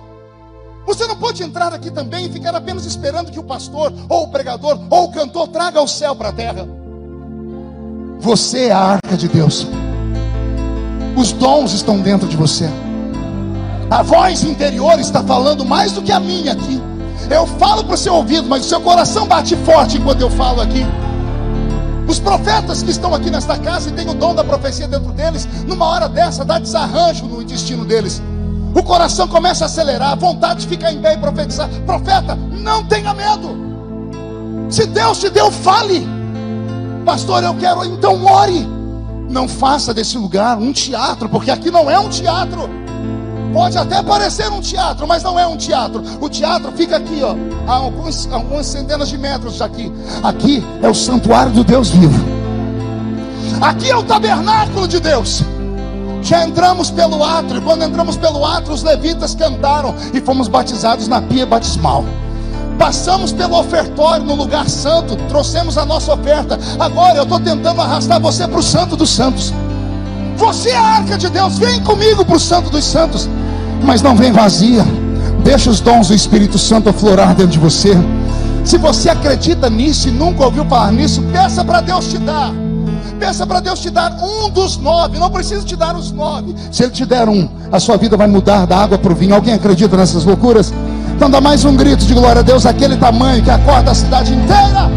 [0.90, 4.28] Você não pode entrar aqui também e ficar apenas esperando que o pastor, ou o
[4.30, 6.68] pregador, ou o cantor traga o céu para a terra.
[8.20, 9.68] Você é a arca de Deus.
[11.16, 12.68] Os dons estão dentro de você.
[13.88, 16.82] A voz interior está falando mais do que a minha aqui.
[17.30, 20.60] Eu falo para o seu ouvido, mas o seu coração bate forte enquanto eu falo
[20.60, 20.84] aqui.
[22.08, 25.48] Os profetas que estão aqui nesta casa e têm o dom da profecia dentro deles,
[25.68, 28.20] numa hora dessa dá desarranjo no intestino deles.
[28.74, 31.70] O coração começa a acelerar, a vontade de ficar em pé e profetizar.
[31.86, 33.58] Profeta, não tenha medo.
[34.70, 36.08] Se Deus te deu, fale.
[37.04, 38.68] Pastor, eu quero, então ore.
[39.30, 42.70] Não faça desse lugar um teatro, porque aqui não é um teatro.
[43.54, 46.04] Pode até parecer um teatro, mas não é um teatro.
[46.22, 47.36] O teatro fica aqui, ó,
[47.68, 49.92] a alguns, algumas centenas de metros daqui.
[50.22, 52.24] Aqui é o santuário do Deus vivo.
[53.62, 55.44] Aqui é o tabernáculo de Deus.
[56.30, 57.60] Já entramos pelo átrio.
[57.62, 62.06] Quando entramos pelo átrio, os levitas cantaram e fomos batizados na pia batismal.
[62.78, 66.60] Passamos pelo ofertório no lugar santo, trouxemos a nossa oferta.
[66.80, 69.52] Agora eu estou tentando arrastar você para o Santo dos Santos.
[70.38, 73.28] Você é a arca de Deus, vem comigo para o Santo dos Santos
[73.84, 74.86] mas não vem vazia.
[75.44, 77.96] Deixa os dons do Espírito Santo aflorar dentro de você.
[78.64, 82.54] Se você acredita nisso e nunca ouviu falar nisso, peça para Deus te dar.
[83.20, 85.18] Peça para Deus te dar um dos nove.
[85.20, 86.56] Não precisa te dar os nove.
[86.72, 89.36] Se Ele te der um, a sua vida vai mudar da água para o vinho.
[89.36, 90.74] Alguém acredita nessas loucuras?
[91.16, 94.34] Então dá mais um grito de glória a Deus, aquele tamanho que acorda a cidade
[94.34, 94.90] inteira.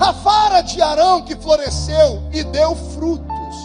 [0.00, 3.56] A vara de Arão que floresceu e deu frutos.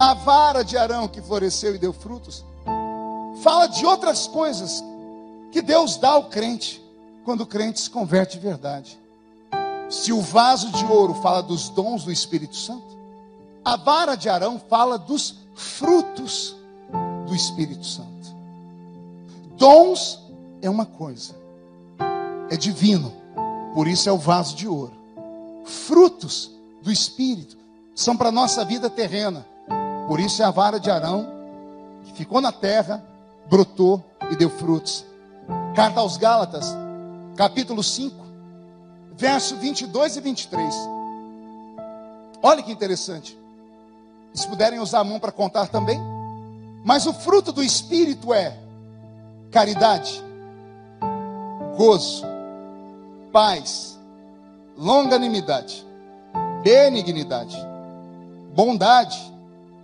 [0.00, 2.44] A vara de Arão que floresceu e deu frutos.
[3.42, 4.82] Fala de outras coisas
[5.54, 6.82] que Deus dá ao crente
[7.24, 8.98] quando o crente se converte de verdade.
[9.88, 12.98] Se o vaso de ouro fala dos dons do Espírito Santo,
[13.64, 16.56] a vara de Arão fala dos frutos
[17.24, 18.34] do Espírito Santo.
[19.56, 20.18] Dons
[20.60, 21.36] é uma coisa,
[22.50, 23.12] é divino
[23.72, 24.94] por isso é o vaso de ouro.
[25.64, 26.50] Frutos
[26.82, 27.56] do Espírito
[27.94, 29.46] são para a nossa vida terrena.
[30.08, 31.28] Por isso é a vara de Arão,
[32.06, 33.04] que ficou na terra,
[33.48, 34.02] brotou
[34.32, 35.13] e deu frutos.
[35.74, 36.72] Carta aos Gálatas,
[37.36, 38.14] capítulo 5,
[39.16, 40.74] verso 22 e 23.
[42.40, 43.36] Olha que interessante.
[44.32, 46.00] Se puderem usar a mão para contar também.
[46.84, 48.56] Mas o fruto do Espírito é
[49.50, 50.22] caridade,
[51.76, 52.24] gozo,
[53.32, 53.98] paz,
[54.76, 55.84] longanimidade,
[56.62, 57.56] benignidade,
[58.54, 59.18] bondade,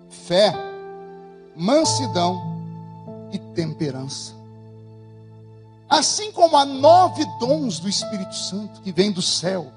[0.09, 0.53] fé,
[1.57, 2.41] mansidão
[3.33, 4.40] e temperança.
[5.91, 9.73] Assim como há nove dons do Espírito Santo que vem do céu,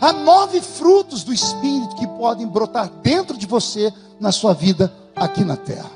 [0.00, 5.44] há nove frutos do Espírito que podem brotar dentro de você na sua vida aqui
[5.44, 5.90] na terra.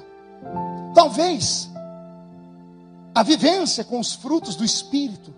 [0.94, 1.70] Talvez
[3.14, 5.32] a vivência com os frutos do Espírito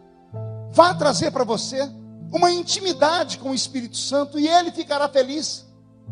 [0.73, 1.91] Vá trazer para você
[2.33, 5.67] uma intimidade com o Espírito Santo e ele ficará feliz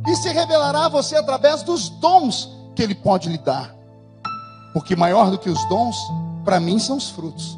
[0.07, 3.75] e se revelará a você através dos dons que ele pode lhe dar.
[4.73, 5.97] Porque maior do que os dons,
[6.45, 7.57] para mim, são os frutos.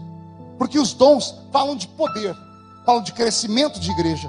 [0.59, 2.37] Porque os dons falam de poder,
[2.85, 4.29] falam de crescimento de igreja,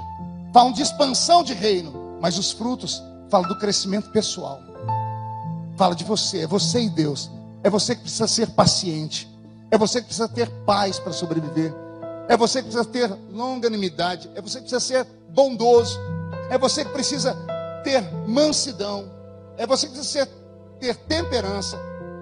[0.52, 4.60] falam de expansão de reino, mas os frutos falam do crescimento pessoal.
[5.76, 7.30] Fala de você, é você e Deus.
[7.62, 9.28] É você que precisa ser paciente.
[9.70, 11.74] É você que precisa ter paz para sobreviver.
[12.28, 14.30] É você que precisa ter longanimidade.
[14.34, 15.98] É você que precisa ser bondoso.
[16.50, 17.34] É você que precisa
[17.82, 19.10] ter mansidão.
[19.56, 20.30] É você que precisa ser,
[20.78, 21.78] ter temperança.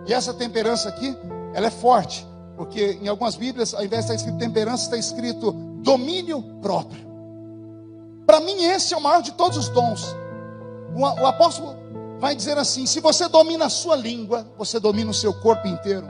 [0.07, 1.17] E essa temperança aqui,
[1.53, 2.28] ela é forte.
[2.59, 7.07] Porque em algumas Bíblias, ao invés de estar escrito temperança, está escrito domínio próprio.
[8.27, 10.05] Para mim, esse é o maior de todos os dons.
[10.93, 11.77] O, o apóstolo
[12.19, 16.09] vai dizer assim: se você domina a sua língua, você domina o seu corpo inteiro.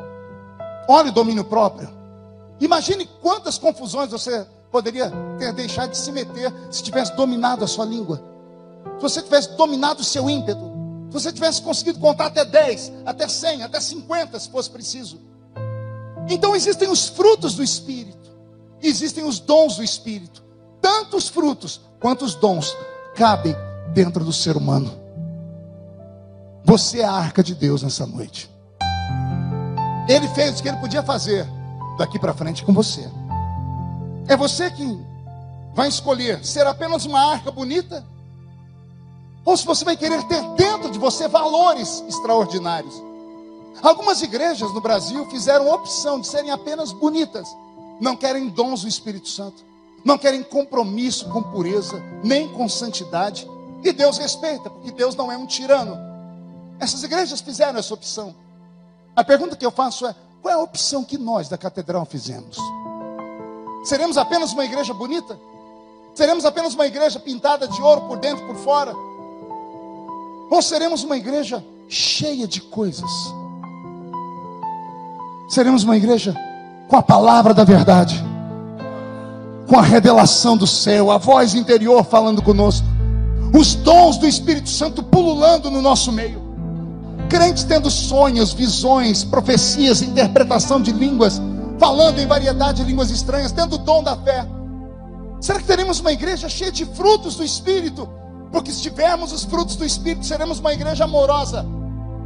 [0.89, 1.91] Olha o domínio próprio.
[2.59, 7.85] Imagine quantas confusões você poderia ter deixado de se meter se tivesse dominado a sua
[7.85, 8.23] língua.
[8.97, 10.79] Se você tivesse dominado o seu ímpeto.
[11.09, 15.28] Se você tivesse conseguido contar até 10, até 100, até 50, se fosse preciso.
[16.29, 18.31] Então existem os frutos do Espírito.
[18.83, 20.45] Existem os dons do Espírito.
[20.81, 22.77] Tanto os frutos quanto os dons
[23.15, 23.55] cabem
[23.93, 24.93] dentro do ser humano.
[26.65, 28.51] Você é a arca de Deus nessa noite.
[30.09, 31.47] Ele fez o que ele podia fazer
[31.99, 33.09] daqui para frente com você.
[34.27, 35.05] É você quem
[35.75, 38.05] vai escolher ser apenas uma arca bonita,
[39.45, 43.08] ou se você vai querer ter dentro de você valores extraordinários.
[43.83, 47.49] Algumas igrejas no Brasil fizeram opção de serem apenas bonitas,
[48.01, 49.65] não querem dons do Espírito Santo,
[50.05, 53.49] não querem compromisso com pureza, nem com santidade,
[53.85, 55.97] e Deus respeita, porque Deus não é um tirano.
[56.81, 58.35] Essas igrejas fizeram essa opção.
[59.15, 62.57] A pergunta que eu faço é: qual é a opção que nós da catedral fizemos?
[63.85, 65.39] Seremos apenas uma igreja bonita?
[66.15, 68.93] Seremos apenas uma igreja pintada de ouro por dentro e por fora?
[70.51, 73.11] Ou seremos uma igreja cheia de coisas?
[75.49, 76.37] Seremos uma igreja
[76.89, 78.23] com a palavra da verdade,
[79.67, 82.87] com a revelação do céu, a voz interior falando conosco,
[83.59, 86.43] os dons do Espírito Santo pululando no nosso meio,
[87.31, 91.41] crentes tendo sonhos, visões, profecias, interpretação de línguas,
[91.79, 94.47] falando em variedade de línguas estranhas, tendo o dom da fé.
[95.41, 98.07] Será que teremos uma igreja cheia de frutos do Espírito?
[98.53, 101.65] Porque se tivermos os frutos do Espírito, seremos uma igreja amorosa.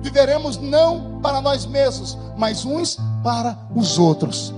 [0.03, 4.53] Viveremos não para nós mesmos, mas uns para os outros.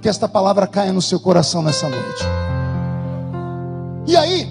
[0.00, 2.24] Que esta palavra caia no seu coração nessa noite.
[4.06, 4.48] E aí,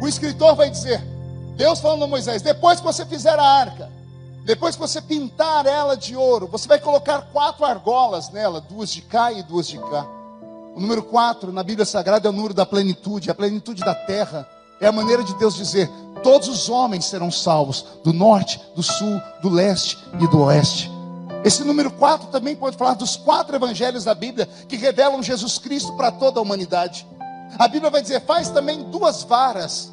[0.00, 1.02] o escritor vai dizer:
[1.56, 3.90] Deus falando a Moisés: depois que você fizer a arca,
[4.44, 9.02] depois que você pintar ela de ouro, você vai colocar quatro argolas nela, duas de
[9.02, 10.06] cá e duas de cá.
[10.74, 14.48] O número quatro na Bíblia Sagrada é o número da plenitude, a plenitude da terra.
[14.80, 15.90] É a maneira de Deus dizer:
[16.22, 20.90] todos os homens serão salvos, do norte, do sul, do leste e do oeste.
[21.42, 25.94] Esse número 4 também pode falar dos quatro evangelhos da Bíblia que revelam Jesus Cristo
[25.94, 27.06] para toda a humanidade.
[27.58, 29.90] A Bíblia vai dizer: faz também duas varas.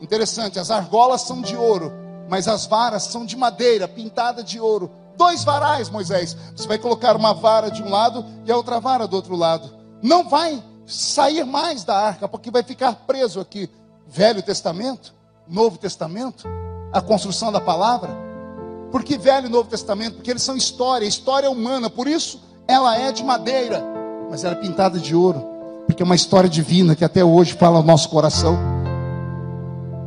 [0.00, 1.92] Interessante, as argolas são de ouro,
[2.28, 4.90] mas as varas são de madeira, pintada de ouro.
[5.16, 6.36] Dois varais, Moisés.
[6.56, 9.70] Você vai colocar uma vara de um lado e a outra vara do outro lado.
[10.02, 13.70] Não vai sair mais da arca, porque vai ficar preso aqui.
[14.08, 15.14] Velho Testamento,
[15.50, 16.46] Novo Testamento,
[16.92, 18.10] a construção da palavra.
[18.92, 20.14] Por que Velho e Novo Testamento?
[20.14, 23.82] Porque eles são história, história humana, por isso ela é de madeira,
[24.30, 25.44] mas ela é pintada de ouro,
[25.86, 28.56] porque é uma história divina que até hoje fala ao nosso coração.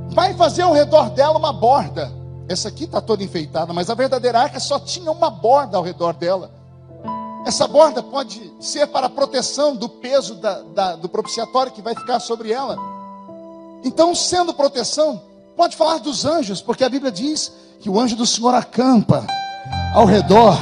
[0.09, 2.11] Vai fazer ao redor dela uma borda.
[2.47, 6.13] Essa aqui está toda enfeitada, mas a verdadeira arca só tinha uma borda ao redor
[6.13, 6.51] dela.
[7.45, 12.19] Essa borda pode ser para proteção do peso da, da, do propiciatório que vai ficar
[12.19, 12.77] sobre ela.
[13.83, 15.21] Então, sendo proteção,
[15.55, 19.25] pode falar dos anjos, porque a Bíblia diz que o anjo do Senhor acampa
[19.93, 20.57] ao redor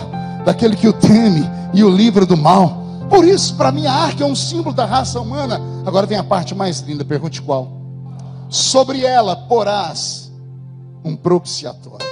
[0.46, 2.82] daquele que o teme e o livra do mal.
[3.10, 5.60] Por isso, para mim, a arca é um símbolo da raça humana.
[5.86, 7.68] Agora vem a parte mais linda, pergunte qual.
[8.50, 10.32] Sobre ela porás
[11.04, 12.12] um propiciatório.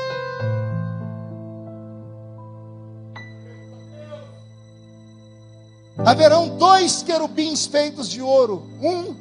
[6.05, 9.15] Haverão dois querubins feitos de ouro, um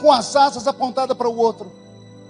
[0.00, 1.72] com as asas apontadas para o outro.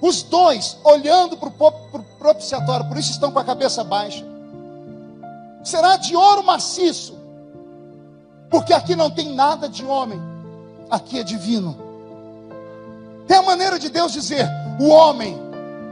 [0.01, 4.25] Os dois olhando para o propiciatório, por isso estão com a cabeça baixa.
[5.65, 7.19] Será de ouro maciço,
[8.51, 10.21] porque aqui não tem nada de homem,
[10.91, 11.77] aqui é divino.
[13.27, 14.47] Tem a maneira de Deus dizer:
[14.79, 15.37] o homem,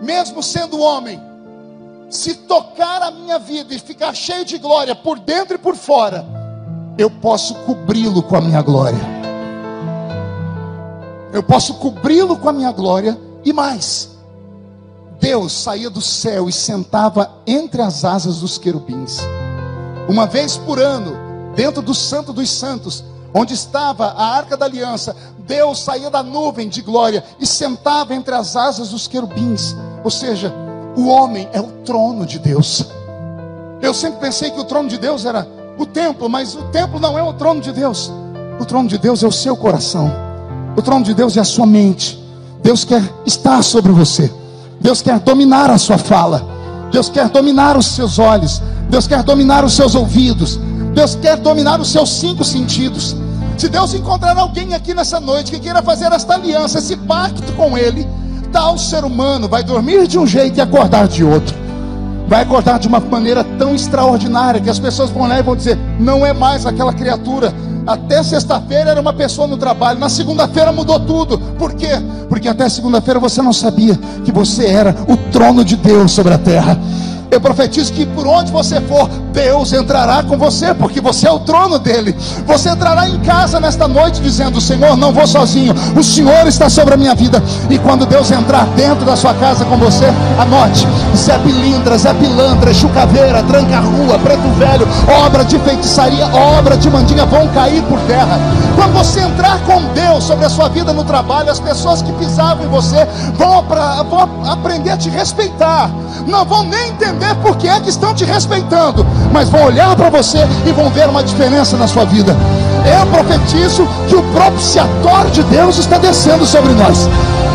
[0.03, 1.21] mesmo sendo homem,
[2.09, 6.25] se tocar a minha vida e ficar cheio de glória por dentro e por fora,
[6.97, 9.01] eu posso cobri-lo com a minha glória.
[11.33, 14.11] Eu posso cobri-lo com a minha glória e mais.
[15.21, 19.21] Deus saía do céu e sentava entre as asas dos querubins.
[20.09, 21.17] Uma vez por ano,
[21.55, 26.69] dentro do Santo dos Santos, onde estava a arca da aliança, Deus saía da nuvem
[26.69, 29.75] de glória e sentava entre as asas dos querubins.
[30.03, 30.55] Ou seja,
[30.97, 32.87] o homem é o trono de Deus.
[33.83, 37.19] Eu sempre pensei que o trono de Deus era o templo, mas o templo não
[37.19, 38.11] é o trono de Deus.
[38.61, 40.11] O trono de Deus é o seu coração.
[40.77, 42.24] O trono de Deus é a sua mente.
[42.65, 44.33] Deus quer estar sobre você.
[44.81, 46.43] Deus quer dominar a sua fala.
[46.91, 48.63] Deus quer dominar os seus olhos.
[48.89, 50.59] Deus quer dominar os seus ouvidos.
[50.95, 53.15] Deus quer dominar os seus cinco sentidos.
[53.59, 57.77] Se Deus encontrar alguém aqui nessa noite que queira fazer esta aliança, esse pacto com
[57.77, 58.09] Ele,
[58.51, 61.65] tal ser humano vai dormir de um jeito e acordar de outro
[62.27, 65.79] vai acordar de uma maneira tão extraordinária que as pessoas vão olhar e vão dizer:
[66.01, 67.53] não é mais aquela criatura.
[67.87, 71.39] Até sexta-feira era uma pessoa no trabalho, na segunda-feira mudou tudo.
[71.59, 71.91] Por quê?
[72.29, 76.39] Porque até segunda-feira você não sabia que você era o trono de Deus sobre a
[76.39, 76.79] terra.
[77.35, 81.41] Eu profetizo que por onde você for, Deus entrará com você, porque você é o
[81.41, 82.15] trono dele.
[82.47, 86.95] Você entrará em casa nesta noite dizendo: Senhor, não vou sozinho, o Senhor está sobre
[86.95, 87.43] a minha vida.
[87.69, 90.07] E quando Deus entrar dentro da sua casa com você,
[90.39, 94.87] anote: Zé Pilindra, Zé Pilantra, Chucaveira, Tranca-Rua, Preto Velho,
[95.27, 98.39] obra de feitiçaria, obra de mandinga vão cair por terra.
[98.77, 102.65] Quando você entrar com Deus sobre a sua vida no trabalho, as pessoas que pisavam
[102.65, 103.05] em você
[103.37, 105.91] vão, pra, vão aprender a te respeitar,
[106.29, 110.11] não vão nem entender por que é que estão te respeitando mas vão olhar para
[110.11, 112.37] você e vão ver uma diferença na sua vida.
[112.87, 117.09] Eu profetizo que o propiciatório de Deus está descendo sobre nós.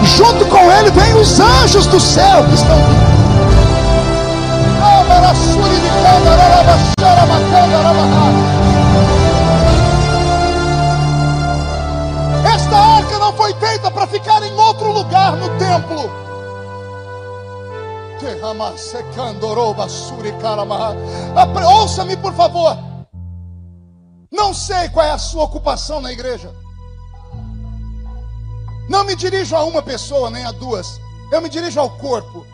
[0.03, 2.77] Junto com ele vem os anjos do céu que estão.
[12.53, 16.28] Esta arca não foi feita para ficar em outro lugar no templo.
[21.65, 22.77] Ouça-me, por favor.
[24.31, 26.53] Não sei qual é a sua ocupação na igreja.
[28.89, 30.99] Não me dirijo a uma pessoa, nem a duas.
[31.31, 32.45] Eu me dirijo ao corpo.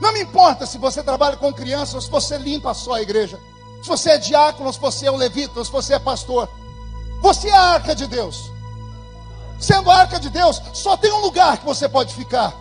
[0.00, 3.38] Não me importa se você trabalha com crianças ou se você limpa só a igreja.
[3.82, 6.48] Se você é diácono, se você é um levita, se você é pastor.
[7.20, 8.50] Você é a arca de Deus.
[9.58, 12.52] Sendo a arca de Deus, só tem um lugar que você pode ficar.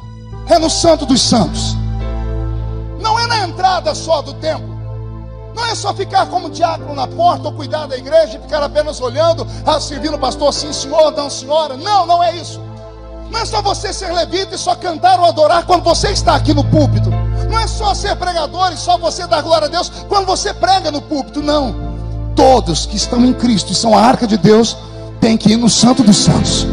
[0.48, 1.81] É no Santo dos Santos.
[3.02, 4.72] Não é na entrada só do templo.
[5.56, 9.02] Não é só ficar como diácono na porta ou cuidar da igreja e ficar apenas
[9.02, 11.76] olhando, ah, servindo o pastor, sim senhor, não senhora.
[11.76, 12.62] Não, não é isso.
[13.30, 16.54] Não é só você ser levita e só cantar ou adorar quando você está aqui
[16.54, 17.10] no púlpito.
[17.50, 20.92] Não é só ser pregador e só você dar glória a Deus quando você prega
[20.92, 21.42] no púlpito.
[21.42, 21.76] Não.
[22.36, 24.78] Todos que estão em Cristo e são a arca de Deus
[25.20, 26.66] têm que ir no Santo dos Santos.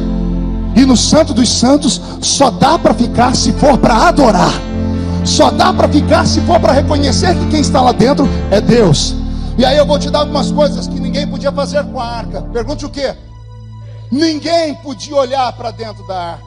[0.75, 4.68] E no Santo dos Santos só dá para ficar se for para adorar.
[5.29, 9.15] Só dá para ficar se for para reconhecer que quem está lá dentro é Deus.
[9.59, 12.41] E aí eu vou te dar algumas coisas que ninguém podia fazer com a arca.
[12.41, 13.15] Pergunte o que?
[14.11, 16.45] Ninguém podia olhar para dentro da arca.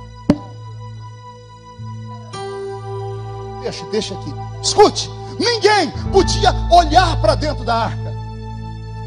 [3.61, 4.34] Deixa, deixa aqui.
[4.63, 8.11] Escute, ninguém podia olhar para dentro da arca.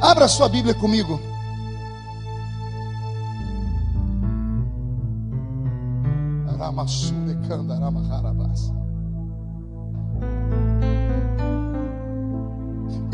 [0.00, 1.20] Abra sua Bíblia comigo.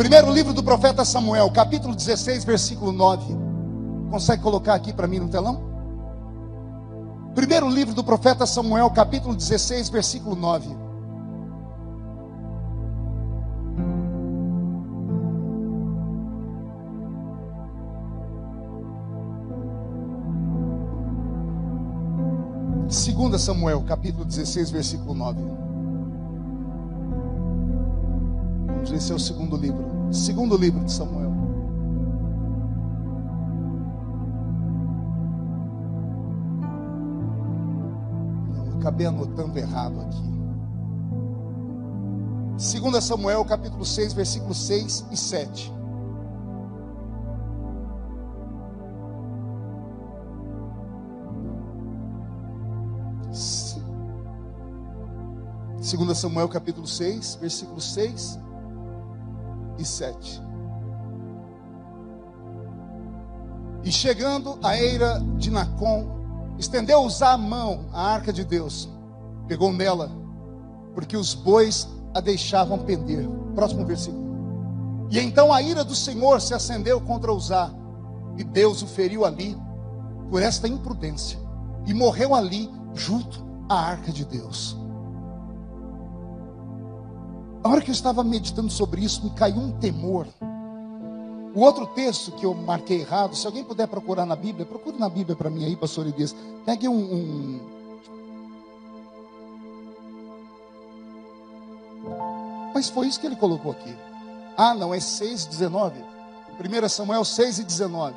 [0.00, 3.36] Primeiro livro do profeta Samuel, capítulo 16, versículo 9.
[4.10, 5.60] Consegue colocar aqui para mim no telão?
[7.34, 10.74] Primeiro livro do profeta Samuel, capítulo 16, versículo 9.
[22.88, 25.42] Segunda Samuel, capítulo 16, versículo 9.
[28.80, 29.84] Vamos ver se é o segundo livro.
[30.10, 31.30] Segundo livro de Samuel.
[38.54, 40.30] Não, acabei anotando errado aqui.
[42.56, 45.72] Segunda Samuel, capítulo 6, versículos 6 e 7.
[55.82, 58.49] Segunda Samuel capítulo 6, versículos 6
[59.80, 60.42] e 7.
[63.82, 68.88] E chegando à eira de Nacon, estendeu usar a mão a arca de Deus,
[69.48, 70.10] pegou nela,
[70.94, 73.26] porque os bois a deixavam pender.
[73.54, 74.20] Próximo versículo.
[75.10, 77.72] E então a ira do Senhor se acendeu contra Uzá,
[78.36, 79.56] e Deus o feriu ali
[80.28, 81.38] por esta imprudência,
[81.86, 84.79] e morreu ali junto à arca de Deus.
[87.62, 90.26] A hora que eu estava meditando sobre isso, me caiu um temor.
[91.54, 95.08] O outro texto que eu marquei errado, se alguém puder procurar na Bíblia, procure na
[95.08, 96.34] Bíblia para mim aí, pastor Elias.
[96.64, 97.60] Pegue um, um,
[102.72, 103.94] Mas foi isso que ele colocou aqui.
[104.56, 106.02] Ah, não, é 6 e 19.
[106.58, 108.14] 1 Samuel 6 e 19.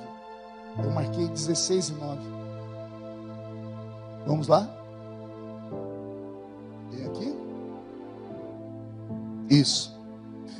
[0.77, 2.21] Eu marquei 16 e 9.
[4.25, 4.82] Vamos lá?
[9.53, 9.93] Isso.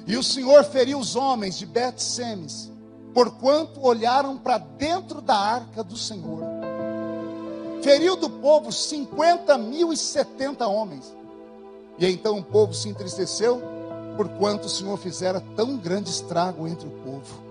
[0.05, 2.71] E o Senhor feriu os homens de Bet-Semes,
[3.13, 6.41] porquanto olharam para dentro da arca do Senhor.
[7.81, 11.13] Feriu do povo cinquenta mil e setenta homens.
[11.97, 13.61] E então o povo se entristeceu,
[14.15, 17.43] porquanto o Senhor fizera tão grande estrago entre o povo.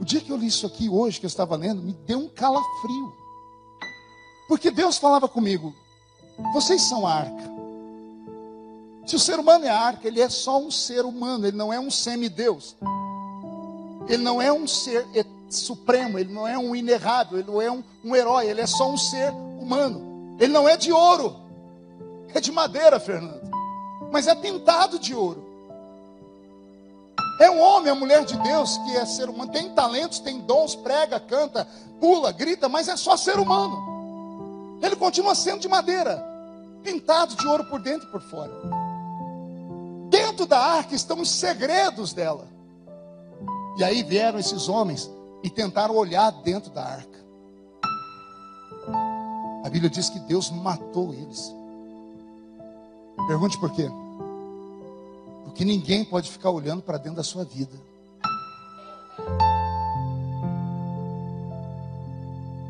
[0.00, 2.28] O dia que eu li isso aqui hoje, que eu estava lendo, me deu um
[2.28, 3.14] calafrio.
[4.48, 5.74] Porque Deus falava comigo:
[6.52, 7.55] vocês são a arca.
[9.06, 11.78] Se o ser humano é arca, ele é só um ser humano, ele não é
[11.78, 12.74] um semideus.
[14.08, 15.06] Ele não é um ser
[15.48, 18.90] supremo, ele não é um inerrável, ele não é um, um herói, ele é só
[18.90, 20.36] um ser humano.
[20.40, 21.36] Ele não é de ouro,
[22.34, 23.48] é de madeira, Fernando,
[24.10, 25.46] mas é pintado de ouro.
[27.40, 30.74] É um homem, a mulher de Deus que é ser humano, tem talentos, tem dons,
[30.74, 31.66] prega, canta,
[32.00, 34.78] pula, grita, mas é só ser humano.
[34.82, 36.24] Ele continua sendo de madeira,
[36.82, 38.85] pintado de ouro por dentro e por fora.
[40.36, 42.46] Dentro da arca estão os segredos dela.
[43.78, 45.10] E aí vieram esses homens
[45.42, 47.18] e tentaram olhar dentro da arca.
[49.64, 51.54] A Bíblia diz que Deus matou eles.
[53.26, 53.90] Pergunte por quê?
[55.44, 57.72] Porque ninguém pode ficar olhando para dentro da sua vida.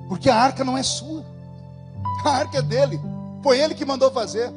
[0.09, 1.25] Porque a arca não é sua.
[2.25, 3.01] A arca é dele.
[3.43, 4.53] Foi ele que mandou fazer.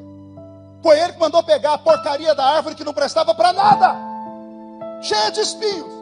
[0.82, 3.96] Foi ele que mandou pegar a porcaria da árvore que não prestava para nada,
[5.02, 6.00] cheia de espinhos.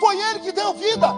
[0.00, 1.08] Foi ele que deu vida.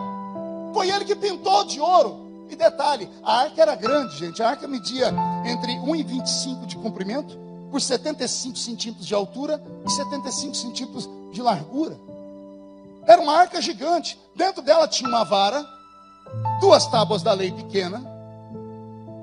[0.75, 2.47] Foi ele que pintou de ouro.
[2.51, 4.43] E detalhe, a arca era grande, gente.
[4.43, 7.39] A arca media entre 1,25 de comprimento
[7.71, 11.99] por 75 centímetros de altura e 75 centímetros de largura.
[13.07, 14.19] Era uma arca gigante.
[14.35, 15.65] Dentro dela tinha uma vara,
[16.61, 18.03] duas tábuas da lei pequena,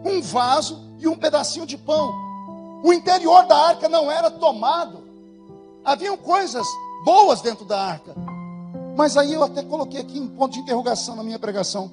[0.03, 2.28] um vaso e um pedacinho de pão.
[2.83, 5.03] O interior da arca não era tomado.
[5.83, 6.65] Haviam coisas
[7.03, 8.15] boas dentro da arca.
[8.95, 11.91] Mas aí eu até coloquei aqui um ponto de interrogação na minha pregação.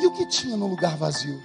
[0.00, 1.38] E o que tinha no lugar vazio?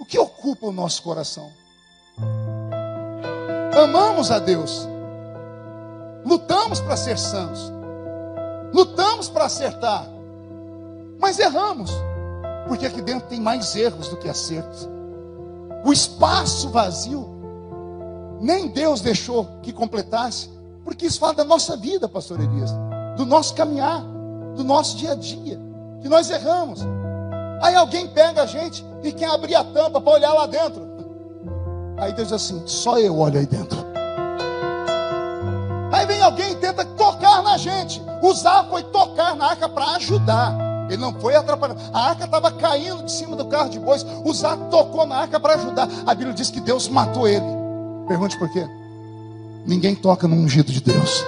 [0.00, 1.50] O que ocupa o nosso coração?
[3.76, 4.88] Amamos a Deus.
[6.24, 7.72] Lutamos para ser santos.
[8.72, 10.06] Lutamos para acertar.
[11.18, 11.90] Mas erramos.
[12.68, 14.88] Porque aqui dentro tem mais erros do que acertos.
[15.84, 17.26] O espaço vazio,
[18.40, 20.50] nem Deus deixou que completasse.
[20.84, 22.70] Porque isso fala da nossa vida, pastor Elias.
[23.16, 24.02] Do nosso caminhar.
[24.54, 25.58] Do nosso dia a dia.
[26.00, 26.80] Que nós erramos.
[27.62, 30.86] Aí alguém pega a gente e quer abrir a tampa para olhar lá dentro.
[31.96, 33.78] Aí Deus diz assim: só eu olho aí dentro.
[35.92, 38.00] Aí vem alguém e tenta tocar na gente.
[38.22, 40.67] Usar foi tocar na arca para ajudar.
[40.88, 41.80] Ele não foi atrapalhando.
[41.92, 44.04] A arca estava caindo de cima do carro de bois.
[44.24, 45.88] Usar tocou na arca para ajudar.
[46.06, 47.44] A Bíblia diz que Deus matou ele.
[48.06, 48.66] Pergunte por quê?
[49.66, 51.24] Ninguém toca no ungido de Deus.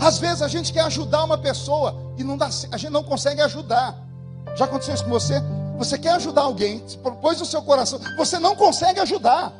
[0.00, 3.42] Às vezes a gente quer ajudar uma pessoa e não dá, a gente não consegue
[3.42, 3.94] ajudar.
[4.56, 5.42] Já aconteceu isso com você?
[5.76, 9.52] Você quer ajudar alguém, propôs no seu coração, você não consegue ajudar.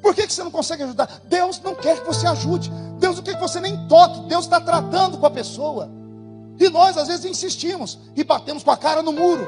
[0.00, 1.20] Por que, que você não consegue ajudar?
[1.24, 2.70] Deus não quer que você ajude.
[2.98, 4.20] Deus não quer que você nem toque.
[4.28, 5.90] Deus está tratando com a pessoa.
[6.58, 9.46] E nós, às vezes, insistimos e batemos com a cara no muro.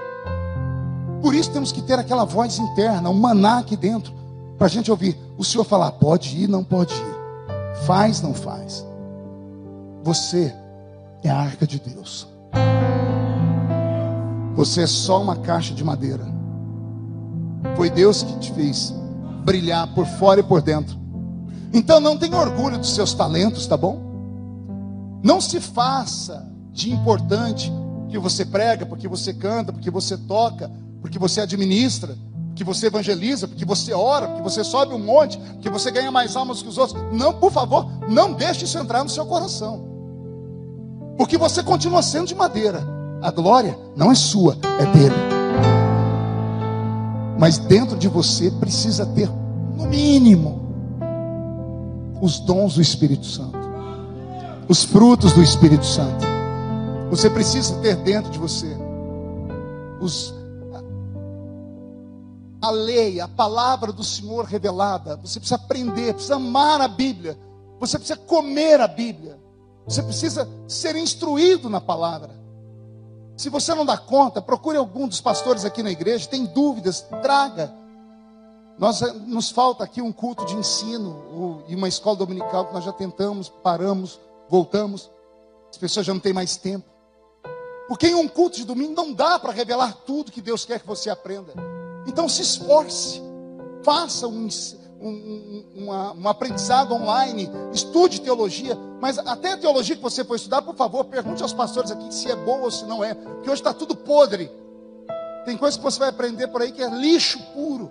[1.23, 4.13] Por isso temos que ter aquela voz interna, um maná aqui dentro,
[4.57, 8.85] para a gente ouvir o Senhor falar: pode ir, não pode ir, faz, não faz.
[10.03, 10.55] Você
[11.23, 12.29] é a arca de Deus.
[14.55, 16.27] Você é só uma caixa de madeira.
[17.77, 18.93] Foi Deus que te fez
[19.45, 20.97] brilhar por fora e por dentro.
[21.73, 24.01] Então não tenha orgulho dos seus talentos, tá bom?
[25.23, 26.48] Não se faça
[26.79, 27.73] de importante
[28.09, 30.71] que você prega, porque você canta, porque você toca,
[31.03, 32.17] porque você administra,
[32.47, 36.37] porque você evangeliza, porque você ora, porque você sobe um monte, porque você ganha mais
[36.37, 36.97] almas que os outros.
[37.13, 39.85] Não, por favor, não deixe isso entrar no seu coração.
[41.17, 42.87] Porque você continua sendo de madeira.
[43.21, 45.17] A glória não é sua, é dele.
[47.37, 49.29] Mas dentro de você precisa ter,
[49.77, 50.63] no mínimo,
[52.21, 53.59] os dons do Espírito Santo,
[54.69, 56.38] os frutos do Espírito Santo.
[57.11, 58.77] Você precisa ter dentro de você
[60.01, 60.35] os,
[62.61, 65.17] a lei, a palavra do Senhor revelada.
[65.17, 67.39] Você precisa aprender, precisa amar a Bíblia.
[67.81, 69.39] Você precisa comer a Bíblia.
[69.87, 72.31] Você precisa ser instruído na palavra.
[73.37, 76.29] Se você não dá conta, procure algum dos pastores aqui na igreja.
[76.29, 77.73] Tem dúvidas, traga.
[78.77, 82.93] Nós, nos falta aqui um culto de ensino e uma escola dominical que nós já
[82.93, 85.11] tentamos, paramos, voltamos.
[85.71, 86.98] As pessoas já não têm mais tempo.
[87.89, 90.87] Porque em um culto de domingo não dá para revelar tudo que Deus quer que
[90.87, 91.55] você aprenda.
[92.07, 93.23] Então se esforce,
[93.83, 94.49] faça um,
[95.01, 100.63] um, uma, um aprendizado online, estude teologia, mas até a teologia que você for estudar,
[100.63, 103.61] por favor, pergunte aos pastores aqui se é boa ou se não é, porque hoje
[103.61, 104.51] está tudo podre.
[105.47, 107.91] Tem coisa que você vai aprender por aí que é lixo puro.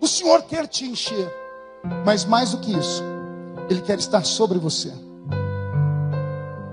[0.00, 1.30] O Senhor quer te encher,
[2.04, 3.02] mas mais do que isso,
[3.68, 4.92] Ele quer estar sobre você,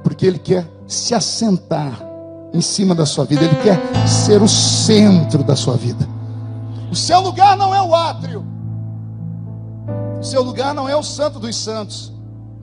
[0.04, 2.02] porque Ele quer se assentar
[2.54, 6.08] em cima da sua vida, Ele quer ser o centro da sua vida.
[6.92, 8.46] O seu lugar não é o átrio,
[10.24, 12.12] seu lugar não é o santo dos santos.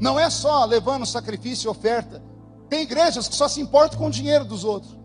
[0.01, 2.23] Não é só levando sacrifício e oferta.
[2.69, 4.97] Tem igrejas que só se importam com o dinheiro dos outros.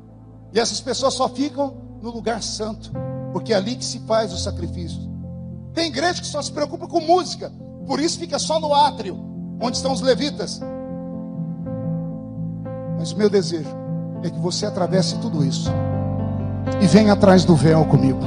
[0.53, 2.91] E essas pessoas só ficam no lugar santo,
[3.33, 4.99] porque é ali que se faz o sacrifício.
[5.73, 7.51] Tem igreja que só se preocupa com música,
[7.85, 9.17] por isso fica só no átrio,
[9.61, 10.61] onde estão os levitas.
[12.97, 13.69] Mas o meu desejo
[14.23, 15.71] é que você atravesse tudo isso
[16.81, 18.19] e venha atrás do véu comigo,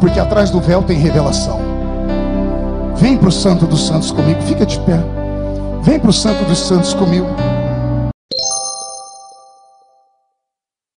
[0.00, 1.58] porque atrás do véu tem revelação.
[2.96, 4.42] Vem para o Santo dos Santos comigo.
[4.42, 4.98] Fica de pé.
[5.82, 7.28] Vem para o Santo dos Santos comigo.